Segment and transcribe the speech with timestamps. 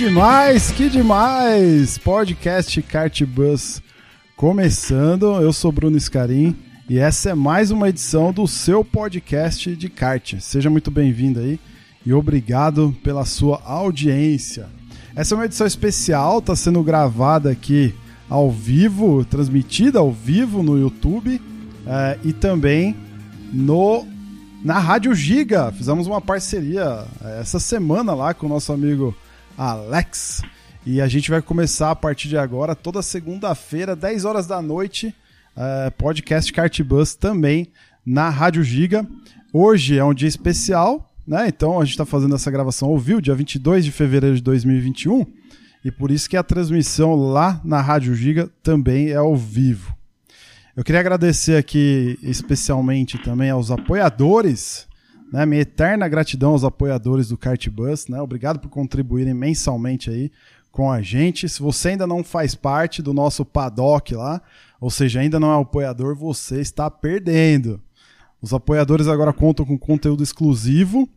[0.00, 1.98] Demais, que demais!
[1.98, 3.82] Podcast Kart Bus
[4.34, 5.38] começando.
[5.42, 6.56] Eu sou Bruno Scarim
[6.88, 10.40] e essa é mais uma edição do seu podcast de kart.
[10.40, 11.60] Seja muito bem-vindo aí
[12.04, 14.70] e obrigado pela sua audiência.
[15.14, 17.94] Essa é uma edição especial, está sendo gravada aqui
[18.26, 21.38] ao vivo, transmitida ao vivo no YouTube
[21.86, 22.96] eh, e também
[23.52, 24.06] no
[24.64, 25.70] na Rádio Giga.
[25.72, 29.14] Fizemos uma parceria eh, essa semana lá com o nosso amigo
[29.60, 30.40] Alex.
[30.86, 35.14] E a gente vai começar a partir de agora, toda segunda-feira, 10 horas da noite,
[35.54, 37.68] eh, podcast Cartbus também
[38.04, 39.06] na Rádio Giga.
[39.52, 41.46] Hoje é um dia especial, né?
[41.48, 45.26] Então a gente está fazendo essa gravação ao vivo, dia 22 de fevereiro de 2021,
[45.84, 49.94] e por isso que a transmissão lá na Rádio Giga também é ao vivo.
[50.74, 54.88] Eu queria agradecer aqui especialmente também aos apoiadores,
[55.32, 55.46] né?
[55.46, 58.20] Minha eterna gratidão aos apoiadores do Cartbus, né?
[58.20, 60.30] Obrigado por contribuírem mensalmente aí
[60.72, 61.48] com a gente.
[61.48, 64.40] Se você ainda não faz parte do nosso paddock lá,
[64.80, 67.80] ou seja, ainda não é apoiador, você está perdendo.
[68.42, 71.08] Os apoiadores agora contam com conteúdo exclusivo.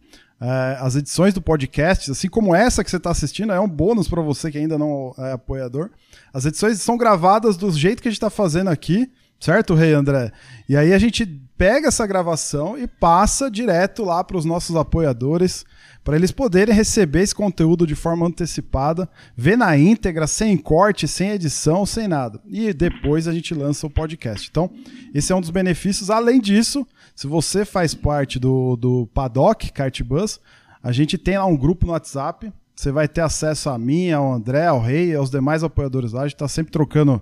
[0.42, 4.10] É, as edições do podcast, assim como essa que você está assistindo, é um bônus
[4.10, 5.90] para você que ainda não é apoiador.
[6.34, 10.32] As edições são gravadas do jeito que a gente está fazendo aqui, certo, Rei André?
[10.68, 15.64] E aí a gente pega essa gravação e passa direto lá para os nossos apoiadores,
[16.04, 21.30] para eles poderem receber esse conteúdo de forma antecipada, ver na íntegra, sem corte, sem
[21.30, 22.42] edição, sem nada.
[22.50, 24.50] E depois a gente lança o podcast.
[24.52, 24.70] Então,
[25.14, 26.10] esse é um dos benefícios.
[26.10, 30.42] Além disso, se você faz parte do, do Paddock Cartbus,
[30.84, 32.52] a gente tem lá um grupo no WhatsApp.
[32.76, 36.24] Você vai ter acesso a mim, ao André, ao Rei aos demais apoiadores lá.
[36.24, 37.22] A gente está sempre trocando,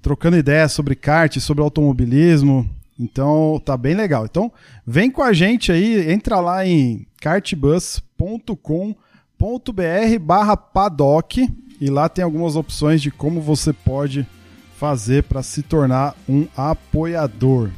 [0.00, 2.75] trocando ideias sobre kart, sobre automobilismo.
[2.98, 4.24] Então tá bem legal.
[4.24, 4.52] Então
[4.86, 8.56] vem com a gente aí, entra lá em kartbus.com.br
[10.20, 11.48] barra paddock
[11.80, 14.26] e lá tem algumas opções de como você pode
[14.76, 17.70] fazer para se tornar um apoiador.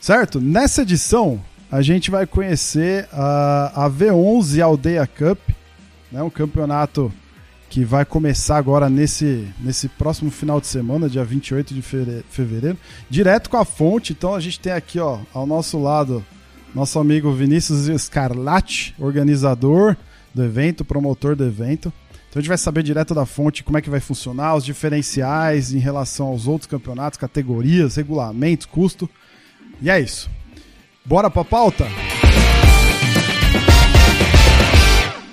[0.00, 0.40] Certo?
[0.40, 1.40] Nessa edição
[1.70, 5.38] a gente vai conhecer a, a V11 Aldeia Cup,
[6.12, 7.12] né, um campeonato
[7.68, 12.78] que vai começar agora nesse, nesse próximo final de semana, dia 28 de fevereiro,
[13.10, 14.12] direto com a fonte.
[14.12, 16.24] Então a gente tem aqui, ó, ao nosso lado,
[16.74, 19.96] nosso amigo Vinícius Scarlatti, organizador
[20.34, 21.92] do evento, promotor do evento.
[22.28, 25.72] Então a gente vai saber direto da fonte como é que vai funcionar, os diferenciais
[25.72, 29.08] em relação aos outros campeonatos, categorias, regulamentos, custo.
[29.80, 30.30] E é isso.
[31.04, 31.86] Bora pra pauta?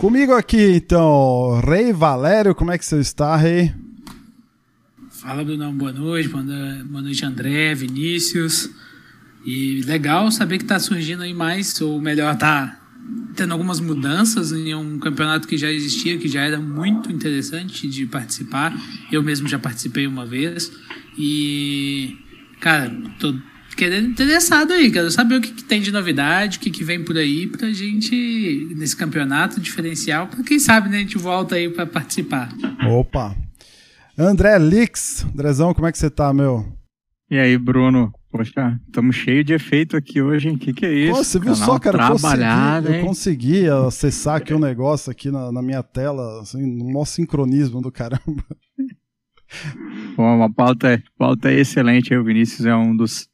[0.04, 3.74] Comigo aqui, então, Rei Valério, como é que você está, Rei?
[5.10, 8.70] Fala, Brunão, boa noite, boa noite, André, Vinícius.
[9.46, 12.82] E legal saber que está surgindo aí mais, ou melhor, tá
[13.34, 18.06] tendo algumas mudanças em um campeonato que já existia, que já era muito interessante de
[18.06, 18.76] participar.
[19.10, 20.70] Eu mesmo já participei uma vez.
[21.18, 22.18] E,
[22.60, 23.34] cara, tô
[23.76, 27.04] querendo interessado aí, quero saber o que, que tem de novidade, o que, que vem
[27.04, 31.70] por aí pra gente, nesse campeonato diferencial, pra quem sabe, né, a gente volta aí
[31.70, 32.50] pra participar.
[32.88, 33.36] Opa!
[34.18, 36.66] André Lix, Andrezão, como é que você tá, meu?
[37.30, 38.14] E aí, Bruno?
[38.32, 40.56] Poxa, estamos cheio de efeito aqui hoje, hein?
[40.56, 41.18] O que, que é isso?
[41.18, 41.98] Pô, você viu Canal só, cara?
[41.98, 46.64] Eu consegui, trabalhado, eu consegui acessar aqui um negócio aqui na, na minha tela, assim,
[46.64, 48.44] no maior sincronismo do caramba.
[50.16, 52.20] Pô, uma pauta, pauta excelente aí.
[52.20, 53.28] O Vinícius é um dos,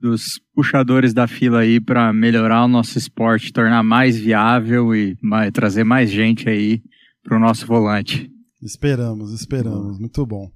[0.00, 5.50] dos puxadores da fila aí para melhorar o nosso esporte, tornar mais viável e mais,
[5.52, 6.82] trazer mais gente aí
[7.22, 8.30] pro nosso volante.
[8.62, 9.98] Esperamos, esperamos.
[9.98, 10.50] Muito bom.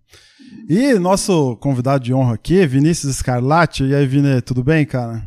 [0.69, 3.84] E nosso convidado de honra aqui, Vinícius Scarlatti.
[3.84, 5.22] E aí, Vini, tudo bem, cara?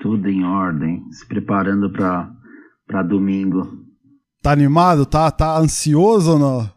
[0.00, 2.30] Tudo em ordem, se preparando para
[2.86, 3.84] para domingo.
[4.42, 5.04] Tá animado?
[5.04, 6.70] Tá, tá ansioso ou não?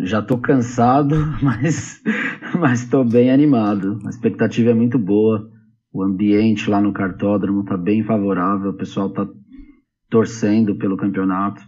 [0.00, 2.02] Já tô cansado, mas
[2.58, 4.00] mas tô bem animado.
[4.04, 5.48] A expectativa é muito boa.
[5.94, 9.24] O ambiente lá no cartódromo tá bem favorável, o pessoal tá
[10.10, 11.62] torcendo pelo campeonato.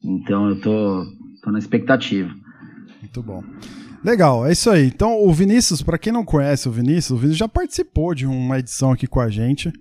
[0.00, 1.04] Então eu tô,
[1.42, 2.32] tô na expectativa.
[3.00, 3.42] Muito bom.
[4.04, 4.86] Legal, é isso aí.
[4.86, 8.60] Então, o Vinícius, para quem não conhece o Vinícius, o Vinícius já participou de uma
[8.60, 9.72] edição aqui com a gente,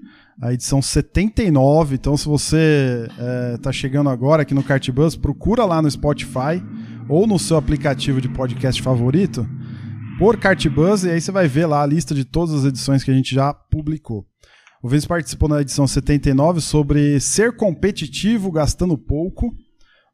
[0.42, 1.96] a edição 79.
[1.96, 6.64] Então, se você é, tá chegando agora aqui no Cartbus, procura lá no Spotify
[7.08, 9.48] ou no seu aplicativo de podcast favorito
[10.18, 13.12] por Cartbus e aí você vai ver lá a lista de todas as edições que
[13.12, 14.26] a gente já publicou.
[14.82, 19.54] O Vinícius participou na edição 79 sobre ser competitivo gastando pouco.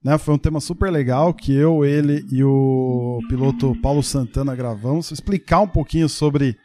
[0.04, 5.12] Né, foi um tema super legal que eu, ele e o piloto Paulo Santana gravamos.
[5.12, 6.58] Explicar um pouquinho sobre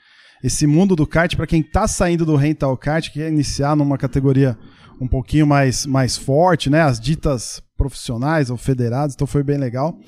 [0.42, 4.58] esse mundo do kart para quem está saindo do rental kart, quer iniciar numa categoria
[5.00, 6.82] um pouquinho mais, mais forte, né?
[6.82, 9.98] As ditas profissionais ou federados, então foi bem legal.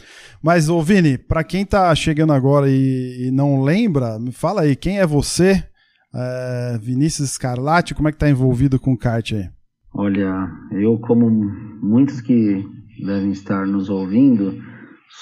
[0.43, 4.75] Mas, ô Vini, para quem está chegando agora e, e, não lembra, me fala aí,
[4.75, 5.64] quem é você?
[6.12, 9.49] É, Vinícius Scarlatti, como é que tá envolvido com o kart aí?
[9.94, 12.64] Olha, eu como muitos que
[13.05, 14.61] devem estar nos ouvindo,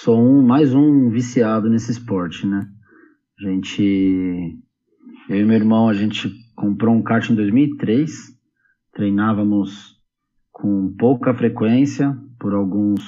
[0.03, 2.67] sou um, mais um viciado nesse esporte, né?
[3.39, 4.59] A gente,
[5.29, 8.11] eu e meu irmão, a gente comprou um kart em 2003,
[8.95, 9.97] treinávamos
[10.51, 13.03] com pouca frequência por alguns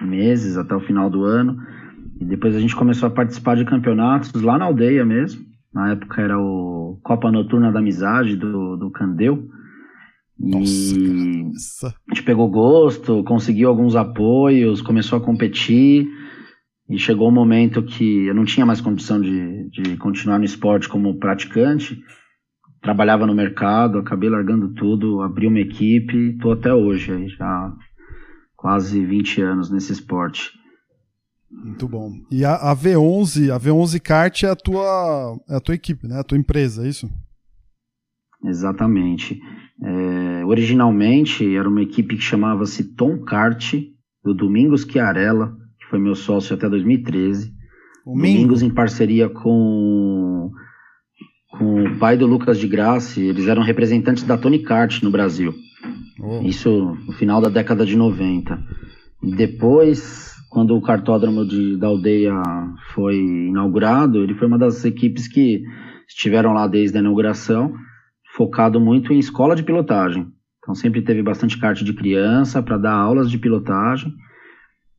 [0.00, 1.56] meses até o final do ano,
[2.20, 5.44] e depois a gente começou a participar de campeonatos lá na aldeia mesmo.
[5.72, 9.48] Na época era o Copa Noturna da Amizade do, do Candeu.
[10.40, 16.06] E Nossa, a gente pegou gosto, conseguiu alguns apoios, começou a competir.
[16.88, 20.44] E chegou o um momento que eu não tinha mais condição de, de continuar no
[20.44, 21.98] esporte como praticante.
[22.82, 27.74] Trabalhava no mercado, acabei largando tudo, abri uma equipe, estou até hoje, aí já
[28.64, 30.50] quase 20 anos nesse esporte.
[31.50, 32.14] Muito bom.
[32.30, 36.18] E a, a, V11, a V11 Kart é a tua, é a tua equipe, né?
[36.18, 37.10] A tua empresa, é isso?
[38.42, 39.38] Exatamente.
[39.82, 43.74] É, originalmente era uma equipe que chamava-se Tom Kart,
[44.24, 47.52] do Domingos Chiarella, que foi meu sócio até 2013.
[48.06, 50.50] O Domingos em parceria com,
[51.50, 55.54] com o pai do Lucas de Graça, eles eram representantes da Tony Kart no Brasil.
[56.20, 56.40] Oh.
[56.42, 58.58] Isso no final da década de 90.
[59.22, 62.34] E depois, quando o cartódromo de, da aldeia
[62.94, 65.62] foi inaugurado, ele foi uma das equipes que
[66.08, 67.74] estiveram lá desde a inauguração
[68.36, 70.26] focado muito em escola de pilotagem.
[70.58, 74.12] Então sempre teve bastante kart de criança para dar aulas de pilotagem.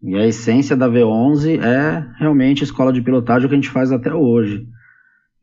[0.02, 3.92] E a essência da V11 é realmente escola de pilotagem, o que a gente faz
[3.92, 4.68] até hoje.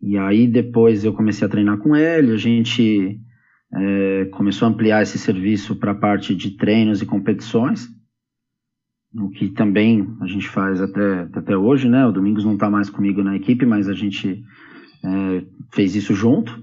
[0.01, 3.21] E aí depois eu comecei a treinar com ele, a gente
[3.75, 7.89] é, começou a ampliar esse serviço para a parte de treinos e competições,
[9.15, 12.07] o que também a gente faz até, até hoje, né?
[12.07, 14.43] O Domingos não está mais comigo na equipe, mas a gente
[15.05, 16.63] é, fez isso junto.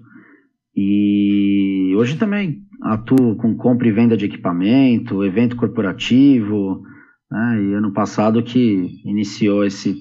[0.76, 6.82] E hoje também atuo com compra e venda de equipamento, evento corporativo,
[7.30, 7.64] né?
[7.64, 9.96] e ano passado que iniciou esse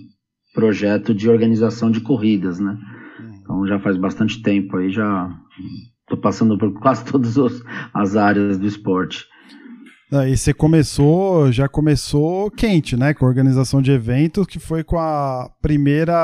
[0.55, 2.79] projeto de organização de corridas, né?
[3.41, 5.29] Então já faz bastante tempo aí, já
[6.09, 7.37] estou passando por quase todas
[7.93, 9.27] as áreas do esporte.
[10.11, 13.13] E você começou, já começou quente, né?
[13.13, 16.15] Com a organização de eventos, que foi com a primeira.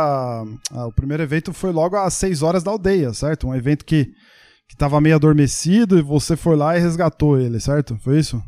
[0.73, 3.47] Ah, o primeiro evento foi logo às 6 horas da aldeia, certo?
[3.47, 4.11] Um evento que
[4.69, 7.97] que estava meio adormecido e você foi lá e resgatou ele, certo?
[7.99, 8.43] Foi isso?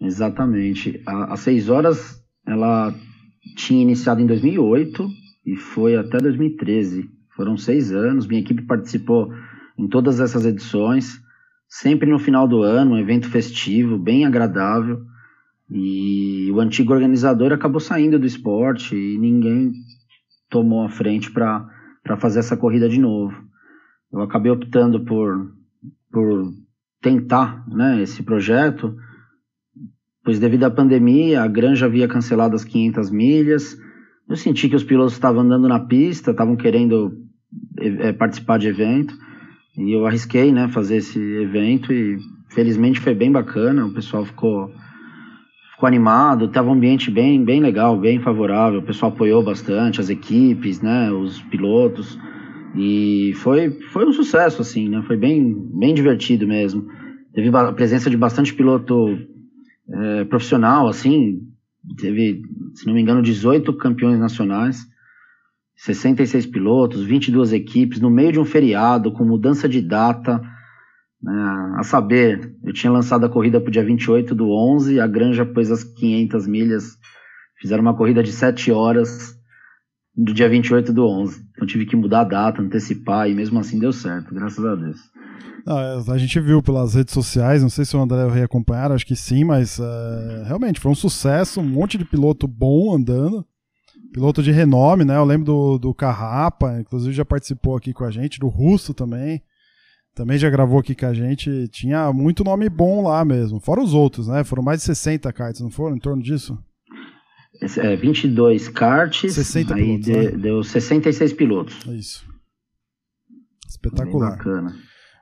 [0.00, 1.02] Exatamente.
[1.06, 2.94] Às seis horas ela
[3.56, 5.08] tinha iniciado em 2008
[5.46, 7.08] e foi até 2013.
[7.34, 8.26] Foram seis anos.
[8.26, 9.32] Minha equipe participou
[9.78, 11.20] em todas essas edições,
[11.68, 15.00] sempre no final do ano, um evento festivo, bem agradável.
[15.70, 19.72] E o antigo organizador acabou saindo do esporte e ninguém
[20.50, 23.34] tomou a frente para fazer essa corrida de novo.
[24.10, 25.52] Eu acabei optando por,
[26.10, 26.52] por
[27.00, 28.96] tentar né, esse projeto,
[30.24, 33.78] pois devido à pandemia, a granja havia cancelado as 500 milhas,
[34.28, 37.12] eu senti que os pilotos estavam andando na pista, estavam querendo
[37.78, 39.14] é, participar de evento,
[39.78, 42.18] e eu arrisquei né, fazer esse evento e
[42.50, 44.70] felizmente foi bem bacana, o pessoal ficou,
[45.72, 50.10] ficou animado, estava um ambiente bem, bem legal, bem favorável, o pessoal apoiou bastante, as
[50.10, 52.18] equipes, né, os pilotos,
[52.74, 55.02] e foi, foi um sucesso, assim, né?
[55.06, 56.86] Foi bem, bem divertido mesmo.
[57.32, 59.18] Teve a presença de bastante piloto
[59.90, 61.40] é, profissional, assim.
[61.98, 62.42] Teve,
[62.74, 64.86] se não me engano, 18 campeões nacionais,
[65.78, 70.40] 66 pilotos, 22 equipes, no meio de um feriado, com mudança de data.
[71.22, 71.74] Né?
[71.76, 75.46] A saber, eu tinha lançado a corrida para o dia 28 do 11, a Granja
[75.46, 76.98] pôs as 500 milhas,
[77.60, 79.38] fizeram uma corrida de 7 horas
[80.16, 81.46] do dia 28 do 11.
[81.52, 84.98] Então tive que mudar a data, antecipar, e mesmo assim deu certo, graças a Deus.
[85.64, 89.06] Não, a gente viu pelas redes sociais, não sei se o André vai acompanhar, acho
[89.06, 93.44] que sim, mas é, realmente foi um sucesso, um monte de piloto bom andando,
[94.12, 95.16] piloto de renome, né?
[95.16, 99.42] Eu lembro do, do Carrapa, inclusive já participou aqui com a gente, do Russo também,
[100.14, 103.94] também já gravou aqui com a gente, tinha muito nome bom lá mesmo, fora os
[103.94, 104.44] outros, né?
[104.44, 105.96] Foram mais de 60 cartas, não foram?
[105.96, 106.58] Em torno disso?
[107.78, 110.30] é, 22 karts, 60 aí pilotos, de, né?
[110.30, 111.88] deu 66 pilotos.
[111.88, 112.24] É isso.
[113.28, 114.30] Bem Espetacular.
[114.30, 114.76] bacana.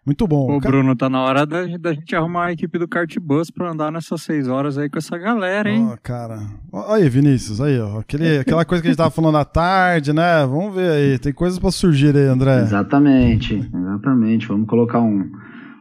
[0.06, 0.60] Muito bom.
[0.60, 3.72] Ca- Bruno, tá na hora da, da gente arrumar a equipe do Kart Bus pra
[3.72, 5.88] andar nessas seis horas aí com essa galera, hein?
[5.92, 6.40] Ó, cara.
[6.72, 7.98] Ó, Aí, Vinícius, aí, ó.
[7.98, 10.46] Aquele, aquela coisa que a gente tava falando à tarde, né?
[10.46, 11.18] Vamos ver aí.
[11.18, 12.60] Tem coisas pra surgir aí, André.
[12.62, 14.46] Exatamente, exatamente.
[14.46, 15.28] Vamos colocar um,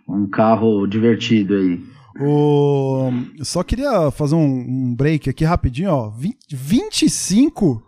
[0.09, 1.79] um carro divertido aí.
[2.19, 3.11] O...
[3.41, 4.39] Só queria fazer um,
[4.89, 6.09] um break aqui rapidinho, ó.
[6.09, 7.83] 20, 25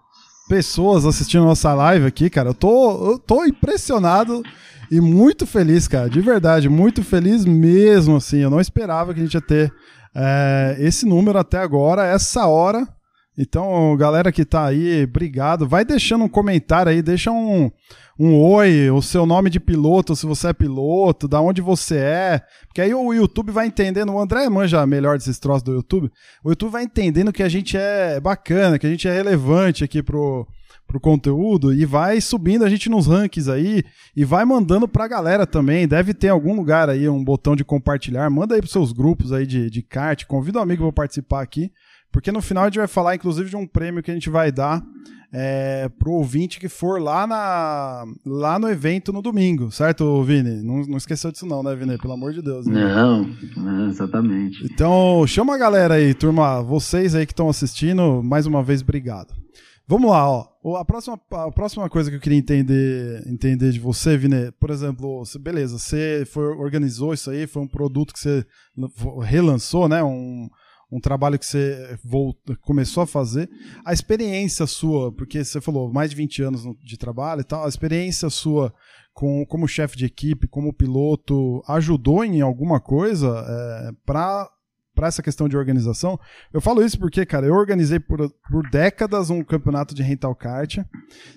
[0.48, 2.50] pessoas assistindo a nossa live aqui, cara.
[2.50, 4.44] Eu tô, eu tô impressionado
[4.90, 6.10] e muito feliz, cara.
[6.10, 8.40] De verdade, muito feliz mesmo, assim.
[8.40, 9.74] Eu não esperava que a gente ia ter
[10.16, 12.88] é, esse número até agora, essa hora.
[13.38, 15.68] Então, galera que tá aí, obrigado.
[15.68, 17.70] Vai deixando um comentário aí, deixa um,
[18.20, 22.42] um oi, o seu nome de piloto, se você é piloto, da onde você é.
[22.66, 26.12] Porque aí o YouTube vai entendendo, o André manja melhor desses troços do YouTube.
[26.44, 30.02] O YouTube vai entendendo que a gente é bacana, que a gente é relevante aqui
[30.02, 30.48] pro,
[30.88, 33.84] pro conteúdo e vai subindo a gente nos rankings aí
[34.16, 35.88] e vai mandando pra galera também.
[35.88, 38.30] Deve ter algum lugar aí um botão de compartilhar.
[38.30, 40.26] Manda aí pros seus grupos aí de, de kart.
[40.26, 41.72] Convida um amigo pra participar aqui.
[42.12, 44.50] Porque no final a gente vai falar, inclusive, de um prêmio que a gente vai
[44.50, 44.82] dar
[45.32, 50.64] é, pro ouvinte que for lá, na, lá no evento no domingo, certo, Vini?
[50.64, 51.98] Não, não esqueceu disso não, né, Vini?
[51.98, 52.66] Pelo amor de Deus.
[52.66, 52.82] Né?
[52.82, 54.64] Não, é, exatamente.
[54.64, 56.62] Então, chama a galera aí, turma.
[56.62, 59.34] Vocês aí que estão assistindo, mais uma vez, obrigado.
[59.88, 60.76] Vamos lá, ó.
[60.76, 65.20] A próxima, a próxima coisa que eu queria entender, entender de você, Vini, por exemplo,
[65.20, 68.46] você- beleza, você foi, organizou isso aí, foi um produto que você
[69.24, 70.04] relançou, né?
[70.04, 70.50] Um,
[70.92, 73.50] um trabalho que você voltou, começou a fazer.
[73.86, 77.64] A experiência sua, porque você falou mais de 20 anos no- de trabalho e tal,
[77.66, 78.74] a experiência sua
[79.14, 84.50] com, como chefe de equipe, como piloto, ajudou em alguma coisa é, para
[84.98, 86.20] para essa questão de organização.
[86.52, 88.18] Eu falo isso porque, cara, eu organizei por,
[88.50, 90.80] por décadas um campeonato de rental kart.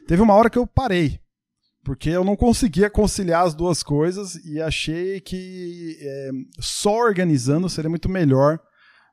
[0.09, 1.21] Teve uma hora que eu parei,
[1.85, 7.91] porque eu não conseguia conciliar as duas coisas e achei que é, só organizando seria
[7.91, 8.59] muito melhor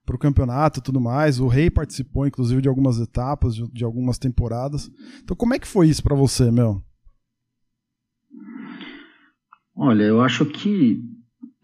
[0.05, 1.41] para o campeonato e tudo mais.
[1.41, 4.89] O Rei participou, inclusive, de algumas etapas, de, de algumas temporadas.
[5.21, 6.81] Então, como é que foi isso para você, meu?
[9.75, 11.03] Olha, eu acho que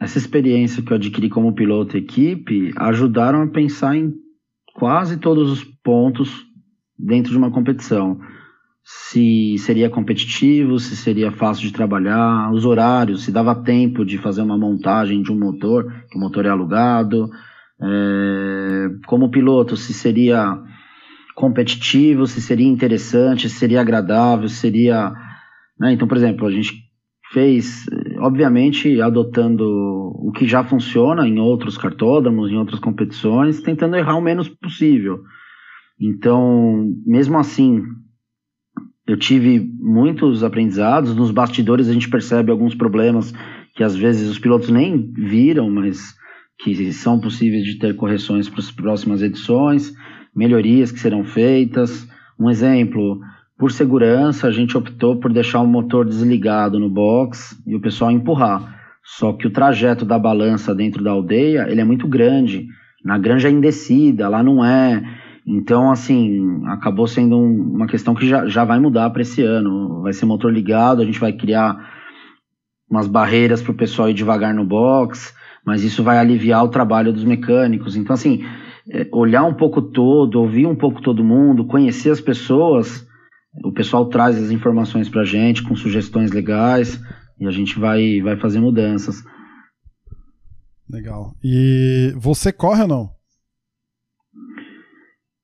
[0.04, 4.14] essa experiência que eu adquiri como piloto e equipe ajudaram a pensar em
[4.74, 6.46] quase todos os pontos
[7.00, 8.20] dentro de uma competição.
[8.84, 14.42] Se seria competitivo, se seria fácil de trabalhar, os horários, se dava tempo de fazer
[14.42, 17.30] uma montagem de um motor, que o motor é alugado,
[17.82, 20.62] é, como piloto, se seria
[21.34, 25.14] competitivo, se seria interessante, se seria agradável, se seria.
[25.80, 25.94] né?
[25.94, 26.74] Então, por exemplo, a gente
[27.32, 27.86] fez,
[28.24, 34.22] obviamente, adotando o que já funciona em outros cartódromos, em outras competições, tentando errar o
[34.22, 35.20] menos possível.
[36.00, 37.84] Então, mesmo assim,
[39.06, 41.14] eu tive muitos aprendizados.
[41.14, 43.34] Nos bastidores a gente percebe alguns problemas
[43.76, 46.16] que às vezes os pilotos nem viram, mas
[46.60, 49.94] que são possíveis de ter correções para as próximas edições,
[50.34, 52.08] melhorias que serão feitas.
[52.40, 53.20] Um exemplo,
[53.58, 58.12] por segurança, a gente optou por deixar o motor desligado no box e o pessoal
[58.12, 58.82] empurrar.
[59.04, 62.68] Só que o trajeto da balança dentro da aldeia, ele é muito grande.
[63.04, 65.04] Na granja é indecida, lá não é.
[65.46, 70.02] Então, assim, acabou sendo um- uma questão que já, já vai mudar para esse ano.
[70.02, 71.78] Vai ser motor ligado, a gente vai criar
[72.90, 75.34] umas barreiras para o pessoal ir devagar no box,
[75.66, 77.96] mas isso vai aliviar o trabalho dos mecânicos.
[77.96, 78.44] Então, assim,
[78.90, 83.06] é, olhar um pouco todo, ouvir um pouco todo mundo, conhecer as pessoas,
[83.64, 87.00] o pessoal traz as informações para a gente com sugestões legais
[87.40, 89.24] e a gente vai, vai fazer mudanças.
[90.90, 91.36] Legal.
[91.44, 93.10] E você corre ou não?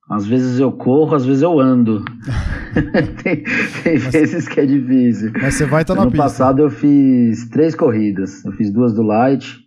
[0.10, 2.04] Às vezes eu corro, às vezes eu ando.
[3.24, 3.44] tem
[3.84, 5.32] tem vezes que é difícil.
[5.40, 6.24] Mas você vai estar na ano pista.
[6.24, 8.44] passado eu fiz três corridas.
[8.44, 9.60] Eu fiz duas do Light,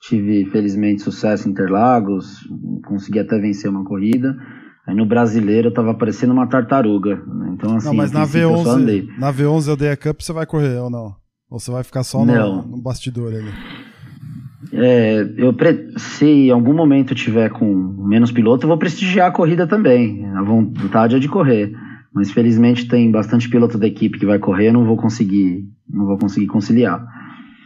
[0.00, 2.40] tive felizmente sucesso em Interlagos,
[2.86, 4.34] consegui até vencer uma corrida.
[4.86, 7.16] Aí no brasileiro eu tava parecendo uma tartaruga.
[7.26, 7.50] né?
[7.54, 9.02] Então assim, não, mas a na princípio eu só andei.
[9.02, 11.14] V11, na V11 Aldeia Cup você vai correr ou não?
[11.50, 13.50] Ou você vai ficar só no, no bastidor ali?
[14.72, 15.54] É, eu
[15.96, 20.26] se em algum momento eu tiver com menos piloto, eu vou prestigiar a corrida também.
[20.34, 21.72] A vontade é de correr.
[22.12, 26.06] Mas felizmente tem bastante piloto da equipe que vai correr, eu não vou conseguir, não
[26.06, 27.06] vou conseguir conciliar.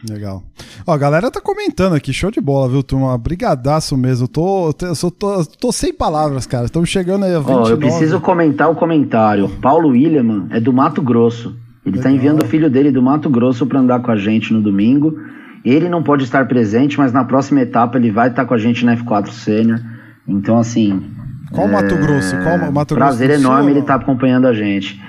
[0.09, 0.43] Legal.
[0.85, 3.15] Ó, a galera tá comentando aqui, show de bola, viu, turma?
[3.17, 4.25] Brigadaço mesmo.
[4.25, 6.65] Eu tô, eu tô, sou- tô, tô sem palavras, cara.
[6.65, 7.61] Estamos chegando aí a 29.
[7.61, 9.49] Ó, eu preciso comentar o comentário.
[9.61, 11.55] Paulo William é do Mato Grosso.
[11.85, 12.15] Ele tá Legal.
[12.15, 15.15] enviando o filho dele do Mato Grosso para andar com a gente no domingo.
[15.63, 18.83] Ele não pode estar presente, mas na próxima etapa ele vai estar com a gente
[18.83, 19.79] na F4 Sênior.
[20.27, 21.01] Então, assim,
[21.51, 21.71] Qual é...
[21.71, 22.35] Mato Grosso?
[22.41, 24.99] Qual Mato Prazer Grosso enorme Sul, ele estar tá acompanhando a gente.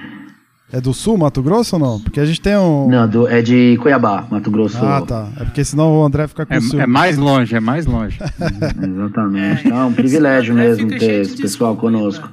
[0.72, 2.00] É do Sul, Mato Grosso ou não?
[2.00, 2.88] Porque a gente tem um.
[2.88, 4.82] Não, do, é de Cuiabá, Mato Grosso.
[4.82, 5.28] Ah, tá.
[5.38, 8.18] É porque senão o André fica com é, o É mais longe, é mais longe.
[8.82, 9.66] Exatamente.
[9.66, 12.26] Então é um privilégio mesmo ter esse pessoal conosco.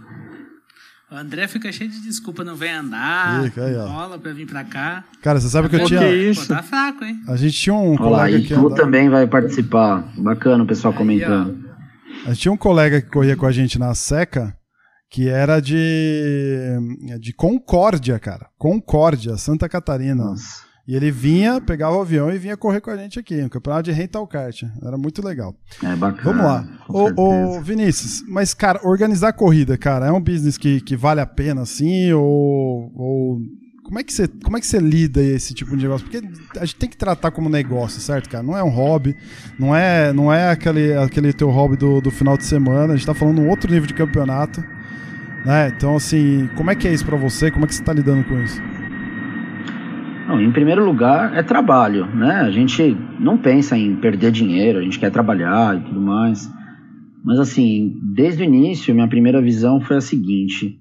[1.12, 3.88] O André fica cheio de desculpa, não vem andar, fica aí, ó.
[3.88, 5.04] rola pra vir pra cá.
[5.22, 6.00] Cara, você sabe que eu tinha.
[6.00, 6.48] Que isso?
[6.48, 7.20] Pô, tá fraco, hein?
[7.28, 8.54] A gente tinha um Olha colega lá, e que.
[8.54, 10.08] Tu também vai participar.
[10.18, 11.58] Bacana o pessoal comentando.
[11.58, 14.54] Aí, a gente tinha um colega que corria com a gente na seca
[15.10, 16.78] que era de
[17.20, 18.48] de Concórdia, cara.
[18.58, 20.24] Concórdia, Santa Catarina.
[20.26, 20.70] Nossa.
[20.88, 23.84] E ele vinha, pegava o avião e vinha correr com a gente aqui, no campeonato
[23.84, 24.64] de rental kart.
[24.84, 25.56] Era muito legal.
[25.84, 26.24] É bacana.
[26.24, 26.68] Vamos lá.
[26.90, 31.28] Ô, ô, Vinícius, mas, cara, organizar corrida, cara, é um business que, que vale a
[31.28, 32.12] pena, assim?
[32.12, 33.40] Ou, ou
[33.84, 36.08] como é que você como é que você lida esse tipo de negócio?
[36.08, 36.28] Porque
[36.60, 38.44] a gente tem que tratar como negócio, certo, cara?
[38.44, 39.16] Não é um hobby,
[39.60, 42.94] não é não é aquele aquele teu hobby do, do final de semana.
[42.94, 44.64] A gente tá falando um outro nível de campeonato.
[45.46, 45.70] Né?
[45.76, 47.50] Então, assim, como é que é isso para você?
[47.50, 48.62] Como é que você está lidando com isso?
[50.28, 52.42] Não, em primeiro lugar, é trabalho, né?
[52.42, 56.48] A gente não pensa em perder dinheiro, a gente quer trabalhar e tudo mais.
[57.24, 60.80] Mas, assim, desde o início, minha primeira visão foi a seguinte: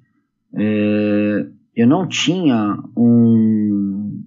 [0.55, 4.23] é, eu não tinha um,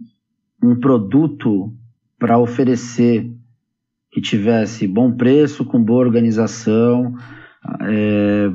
[0.63, 1.71] um produto
[2.17, 3.31] para oferecer
[4.11, 7.13] que tivesse bom preço, com boa organização,
[7.81, 8.51] é,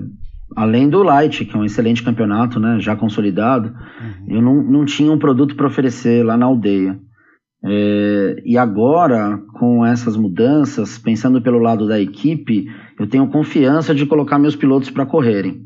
[0.57, 4.37] além do Light, que é um excelente campeonato, né, já consolidado, uhum.
[4.37, 6.99] eu não, não tinha um produto para oferecer lá na aldeia.
[7.63, 12.67] É, e agora, com essas mudanças, pensando pelo lado da equipe,
[12.99, 15.63] eu tenho confiança de colocar meus pilotos para correrem.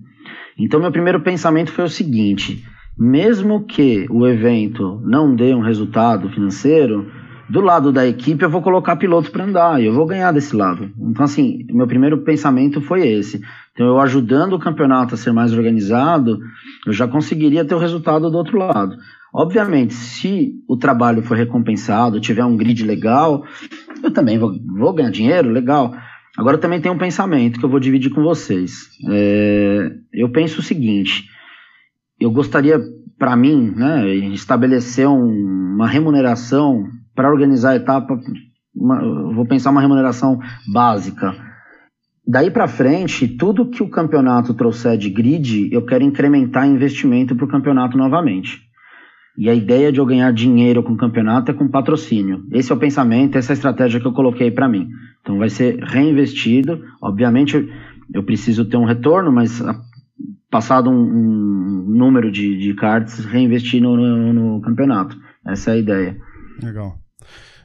[0.58, 2.64] Então, meu primeiro pensamento foi o seguinte:
[2.98, 7.06] mesmo que o evento não dê um resultado financeiro,
[7.50, 10.54] do lado da equipe eu vou colocar pilotos para andar e eu vou ganhar desse
[10.54, 10.90] lado.
[10.98, 13.40] Então, assim, meu primeiro pensamento foi esse.
[13.80, 16.38] Então, eu ajudando o campeonato a ser mais organizado,
[16.86, 18.94] eu já conseguiria ter o resultado do outro lado.
[19.32, 23.42] Obviamente, se o trabalho for recompensado, tiver um grid legal,
[24.02, 25.94] eu também vou, vou ganhar dinheiro, legal.
[26.36, 28.90] Agora, também tenho um pensamento que eu vou dividir com vocês.
[29.08, 31.24] É, eu penso o seguinte:
[32.20, 32.78] eu gostaria,
[33.18, 38.20] para mim, né, estabelecer um, uma remuneração para organizar a etapa,
[38.76, 40.38] uma, vou pensar uma remuneração
[40.70, 41.48] básica.
[42.26, 47.44] Daí para frente, tudo que o campeonato trouxer de grid, eu quero incrementar investimento para
[47.44, 48.60] o campeonato novamente.
[49.36, 52.44] E a ideia de eu ganhar dinheiro com o campeonato é com patrocínio.
[52.52, 54.88] Esse é o pensamento, essa é a estratégia que eu coloquei para mim.
[55.22, 56.84] Então vai ser reinvestido.
[57.00, 57.68] Obviamente
[58.12, 59.62] eu preciso ter um retorno, mas
[60.50, 65.16] passado um, um número de, de cards, reinvestir no, no, no campeonato.
[65.46, 66.16] Essa é a ideia.
[66.62, 66.98] Legal.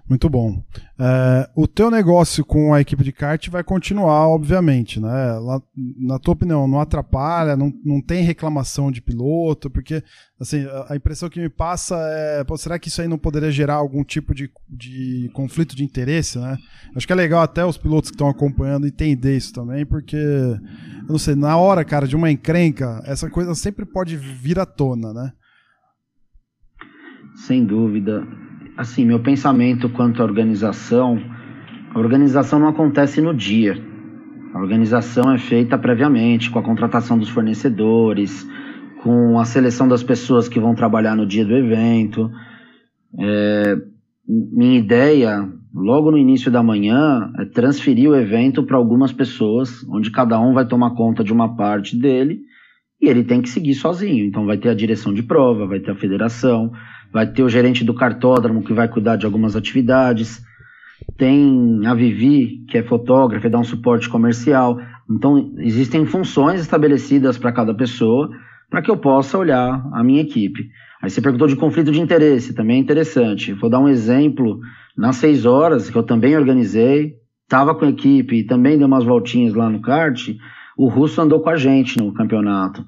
[0.08, 0.64] Muito bom.
[1.00, 5.34] É, o teu negócio com a equipe de kart vai continuar, obviamente, né?
[5.40, 5.60] Lá,
[5.98, 10.04] na tua opinião, não atrapalha, não, não tem reclamação de piloto, porque
[10.40, 13.76] assim, a impressão que me passa é, pô, será que isso aí não poderia gerar
[13.76, 16.56] algum tipo de, de conflito de interesse, né?
[16.96, 21.10] Acho que é legal até os pilotos que estão acompanhando entender isso também, porque, eu
[21.10, 25.12] não sei, na hora, cara, de uma encrenca, essa coisa sempre pode vir à tona,
[25.12, 25.34] né?
[27.48, 28.45] Sem dúvida
[28.78, 31.20] assim, meu pensamento quanto à organização,
[31.94, 33.82] a organização não acontece no dia.
[34.54, 38.48] A organização é feita previamente, com a contratação dos fornecedores,
[39.02, 42.30] com a seleção das pessoas que vão trabalhar no dia do evento.
[43.20, 43.78] É,
[44.28, 50.10] minha ideia, logo no início da manhã, é transferir o evento para algumas pessoas, onde
[50.10, 52.42] cada um vai tomar conta de uma parte dele
[53.02, 54.26] e ele tem que seguir sozinho.
[54.26, 56.72] Então vai ter a direção de prova, vai ter a federação,
[57.16, 60.44] vai ter o gerente do cartódromo que vai cuidar de algumas atividades,
[61.18, 64.78] tem a Vivi, que é fotógrafa e dá um suporte comercial.
[65.10, 68.30] Então, existem funções estabelecidas para cada pessoa
[68.70, 70.68] para que eu possa olhar a minha equipe.
[71.02, 73.54] Aí você perguntou de conflito de interesse, também é interessante.
[73.54, 74.60] Vou dar um exemplo.
[74.98, 79.06] Nas seis horas, que eu também organizei, estava com a equipe e também dei umas
[79.06, 80.36] voltinhas lá no kart,
[80.78, 82.86] o Russo andou com a gente no campeonato.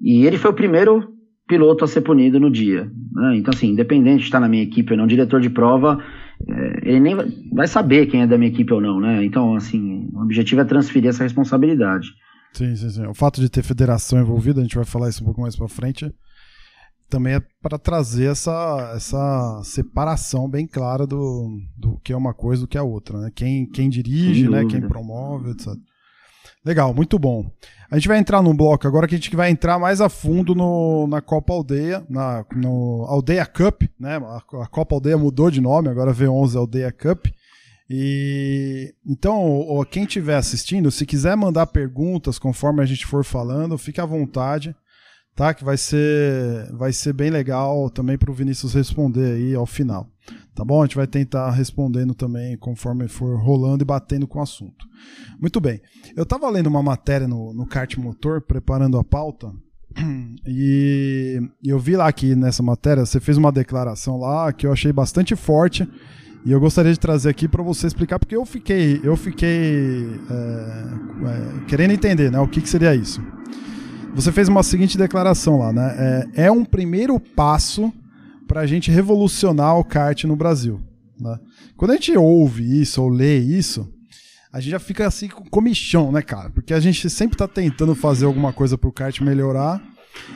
[0.00, 1.15] E ele foi o primeiro
[1.46, 2.90] piloto a ser punido no dia.
[3.12, 3.36] Né?
[3.36, 6.02] Então, assim, independente de estar na minha equipe ou não, diretor de prova,
[6.46, 7.16] é, ele nem
[7.52, 9.24] vai saber quem é da minha equipe ou não, né?
[9.24, 12.08] Então, assim, o objetivo é transferir essa responsabilidade.
[12.52, 13.06] Sim, sim, sim.
[13.06, 15.68] O fato de ter federação envolvida, a gente vai falar isso um pouco mais para
[15.68, 16.12] frente,
[17.08, 22.62] também é para trazer essa, essa separação bem clara do, do que é uma coisa
[22.62, 23.30] do que é outra, né?
[23.34, 24.64] Quem, quem dirige, né?
[24.64, 25.68] Quem promove, etc.
[26.66, 27.48] Legal, muito bom.
[27.88, 30.52] A gente vai entrar num bloco agora que a gente vai entrar mais a fundo
[30.52, 34.16] no, na Copa Aldeia, na no Aldeia Cup, né?
[34.16, 37.26] A, a Copa Aldeia mudou de nome, agora V11 Aldeia Cup.
[37.88, 44.00] E então, quem estiver assistindo, se quiser mandar perguntas conforme a gente for falando, fique
[44.00, 44.74] à vontade,
[45.36, 45.54] tá?
[45.54, 50.08] Que vai ser, vai ser bem legal também para o Vinícius responder aí ao final,
[50.54, 50.82] tá bom?
[50.82, 54.86] A gente vai tentar respondendo também conforme for rolando e batendo com o assunto.
[55.40, 55.80] Muito bem.
[56.16, 59.52] Eu estava lendo uma matéria no, no kart motor, preparando a pauta,
[60.46, 64.92] e eu vi lá que nessa matéria você fez uma declaração lá que eu achei
[64.92, 65.88] bastante forte
[66.46, 71.24] e eu gostaria de trazer aqui para você explicar, porque eu fiquei, eu fiquei é,
[71.26, 73.20] é, querendo entender né, o que, que seria isso.
[74.14, 76.28] Você fez uma seguinte declaração lá, né?
[76.36, 77.92] É, é um primeiro passo
[78.46, 80.80] para a gente revolucionar o kart no Brasil.
[81.18, 81.38] Né?
[81.76, 83.92] Quando a gente ouve isso ou lê isso,
[84.52, 86.50] a gente já fica assim com comichão, né, cara?
[86.50, 89.82] Porque a gente sempre tá tentando fazer alguma coisa pro kart melhorar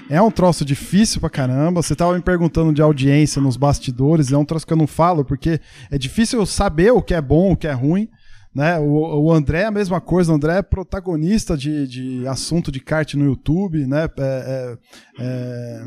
[0.08, 1.82] é um troço difícil pra caramba.
[1.82, 5.24] Você tava me perguntando de audiência nos bastidores, é um troço que eu não falo,
[5.24, 8.08] porque é difícil saber o que é bom, o que é ruim.
[8.54, 8.78] Né?
[8.78, 12.80] O, o André é a mesma coisa, o André é protagonista de, de assunto de
[12.80, 14.08] kart no YouTube, né?
[14.18, 14.78] É, é,
[15.20, 15.84] é,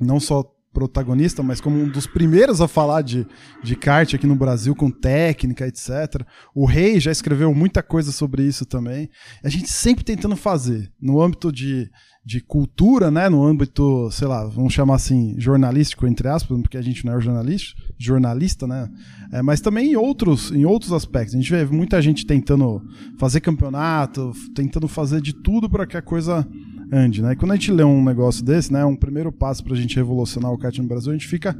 [0.00, 3.26] não só protagonista, mas como um dos primeiros a falar de,
[3.62, 6.24] de kart aqui no Brasil, com técnica, etc.
[6.54, 9.10] O Rei já escreveu muita coisa sobre isso também.
[9.44, 11.90] A gente sempre tentando fazer, no âmbito de,
[12.24, 16.82] de cultura, né, no âmbito, sei lá, vamos chamar assim, jornalístico, entre aspas, porque a
[16.82, 18.88] gente não é jornalista, jornalista né,
[19.32, 21.34] é, mas também em outros, em outros aspectos.
[21.34, 22.80] A gente vê muita gente tentando
[23.18, 26.46] fazer campeonato, tentando fazer de tudo para que a coisa
[26.92, 29.72] ande, né, e quando a gente lê um negócio desse, né, um primeiro passo para
[29.72, 31.56] a gente revolucionar o kart no Brasil, a gente fica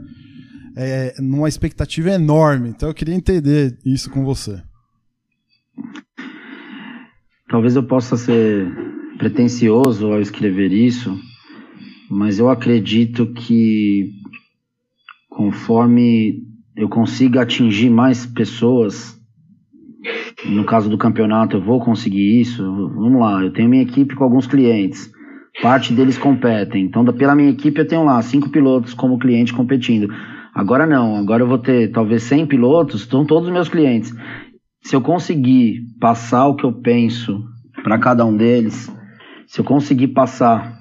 [0.77, 4.63] é, numa expectativa enorme, então eu queria entender isso com você.
[7.49, 8.71] Talvez eu possa ser
[9.19, 11.19] pretensioso ao escrever isso,
[12.11, 14.11] mas eu acredito que
[15.29, 16.43] conforme
[16.77, 19.19] eu consiga atingir mais pessoas,
[20.45, 22.63] no caso do campeonato eu vou conseguir isso.
[22.65, 25.11] Vamos lá, eu tenho minha equipe com alguns clientes,
[25.61, 30.09] parte deles competem, então pela minha equipe eu tenho lá cinco pilotos como cliente competindo.
[30.55, 34.15] Agora não, agora eu vou ter talvez 100 pilotos, estão todos meus clientes.
[34.83, 37.43] Se eu conseguir passar o que eu penso
[37.83, 38.91] para cada um deles,
[39.47, 40.79] se eu conseguir passar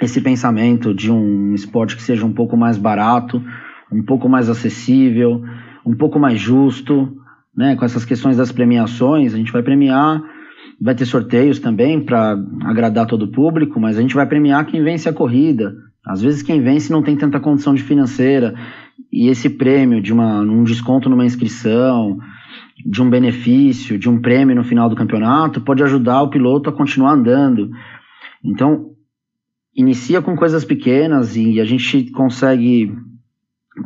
[0.00, 3.42] esse pensamento de um esporte que seja um pouco mais barato,
[3.92, 5.42] um pouco mais acessível,
[5.84, 7.12] um pouco mais justo,
[7.56, 10.22] né, com essas questões das premiações, a gente vai premiar,
[10.80, 14.82] vai ter sorteios também para agradar todo o público, mas a gente vai premiar quem
[14.82, 15.74] vence a corrida.
[16.06, 18.54] Às vezes quem vence não tem tanta condição de financeira
[19.12, 22.18] e esse prêmio de uma, um desconto numa inscrição,
[22.86, 26.72] de um benefício, de um prêmio no final do campeonato, pode ajudar o piloto a
[26.72, 27.70] continuar andando.
[28.42, 28.90] Então,
[29.76, 32.96] inicia com coisas pequenas e a gente consegue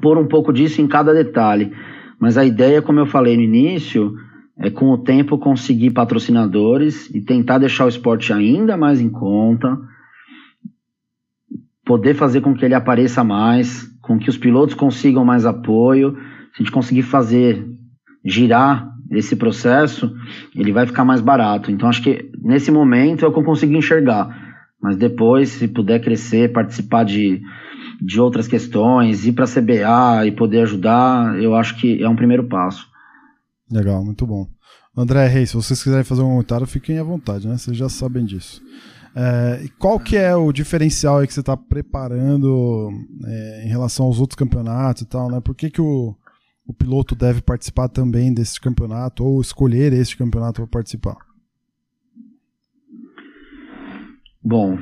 [0.00, 1.72] pôr um pouco disso em cada detalhe.
[2.20, 4.14] Mas a ideia, como eu falei no início,
[4.58, 9.78] é com o tempo conseguir patrocinadores e tentar deixar o esporte ainda mais em conta,
[11.84, 16.16] poder fazer com que ele apareça mais, com que os pilotos consigam mais apoio.
[16.52, 17.66] Se a gente conseguir fazer
[18.24, 20.14] girar esse processo,
[20.54, 21.70] ele vai ficar mais barato.
[21.70, 24.54] Então acho que nesse momento é o que eu consigo enxergar.
[24.80, 27.42] Mas depois, se puder crescer, participar de,
[28.00, 32.16] de outras questões, ir para a CBA e poder ajudar, eu acho que é um
[32.16, 32.93] primeiro passo.
[33.70, 34.46] Legal, muito bom.
[34.96, 37.56] André Reis, se vocês quiserem fazer um comentário, fiquem à vontade, né?
[37.56, 38.62] Vocês já sabem disso.
[39.16, 42.90] É, qual que é o diferencial aí que você está preparando
[43.24, 45.40] é, em relação aos outros campeonatos e tal, né?
[45.40, 46.14] Por que, que o,
[46.66, 51.16] o piloto deve participar também desse campeonato ou escolher este campeonato para participar?
[54.42, 54.76] Bom,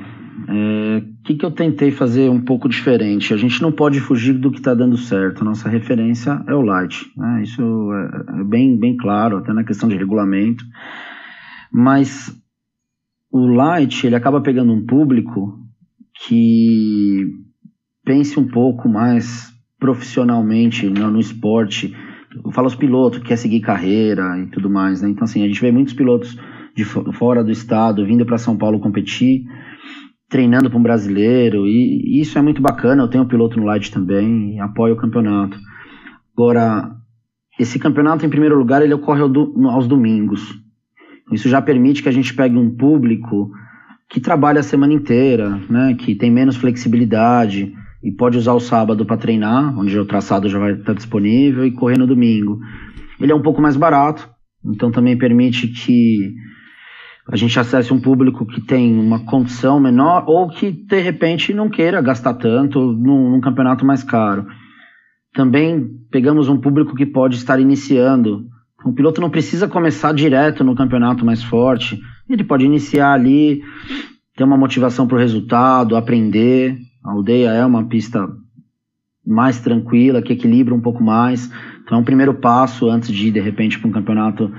[0.47, 3.33] é, que, que eu tentei fazer um pouco diferente?
[3.33, 5.45] A gente não pode fugir do que está dando certo.
[5.45, 7.09] Nossa referência é o Light.
[7.15, 7.43] Né?
[7.43, 10.63] Isso é, é, bem, bem claro, até na questão de regulamento.
[11.71, 12.35] Mas
[13.31, 15.57] o Light ele acaba pegando um público
[16.27, 17.31] que
[18.05, 21.95] pense um pouco mais profissionalmente no, no esporte.
[22.43, 25.01] Eu falo os pilotos que quer seguir carreira e tudo mais.
[25.01, 25.09] Né?
[25.09, 26.37] Então, assim, a gente vê muitos pilotos
[26.75, 29.45] de fora do estado, vindo para São Paulo competir,
[30.33, 33.03] treinando para um brasileiro, e, isso é muito bacana.
[33.03, 35.55] Eu tenho um piloto no Light também, apoio o campeonato.
[36.35, 36.89] Agora,
[37.59, 40.59] esse campeonato, em primeiro lugar, ele ocorre aos domingos.
[41.31, 43.51] Isso já permite que a gente pegue um público
[44.09, 47.71] que trabalha a semana inteira, né, que tem menos flexibilidade
[48.03, 51.71] e pode usar o sábado para treinar, onde o traçado já vai estar disponível, e
[51.71, 52.59] correr no domingo.
[53.21, 54.27] Ele é um pouco mais barato,
[54.65, 56.33] então também permite que
[57.27, 61.69] a gente acesse um público que tem uma condição menor ou que de repente não
[61.69, 64.45] queira gastar tanto num, num campeonato mais caro.
[65.33, 68.45] Também pegamos um público que pode estar iniciando,
[68.85, 71.99] O piloto não precisa começar direto no campeonato mais forte.
[72.29, 73.63] Ele pode iniciar ali,
[74.35, 76.77] ter uma motivação para o resultado, aprender.
[77.03, 78.27] A aldeia é uma pista
[79.25, 81.49] mais tranquila, que equilibra um pouco mais.
[81.83, 84.51] Então é um primeiro passo antes de ir de repente para um campeonato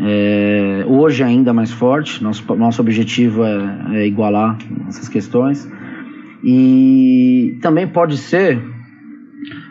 [0.00, 2.22] é, hoje ainda mais forte.
[2.22, 4.56] Nosso, nosso objetivo é, é igualar
[4.88, 5.70] essas questões.
[6.42, 8.62] E também pode ser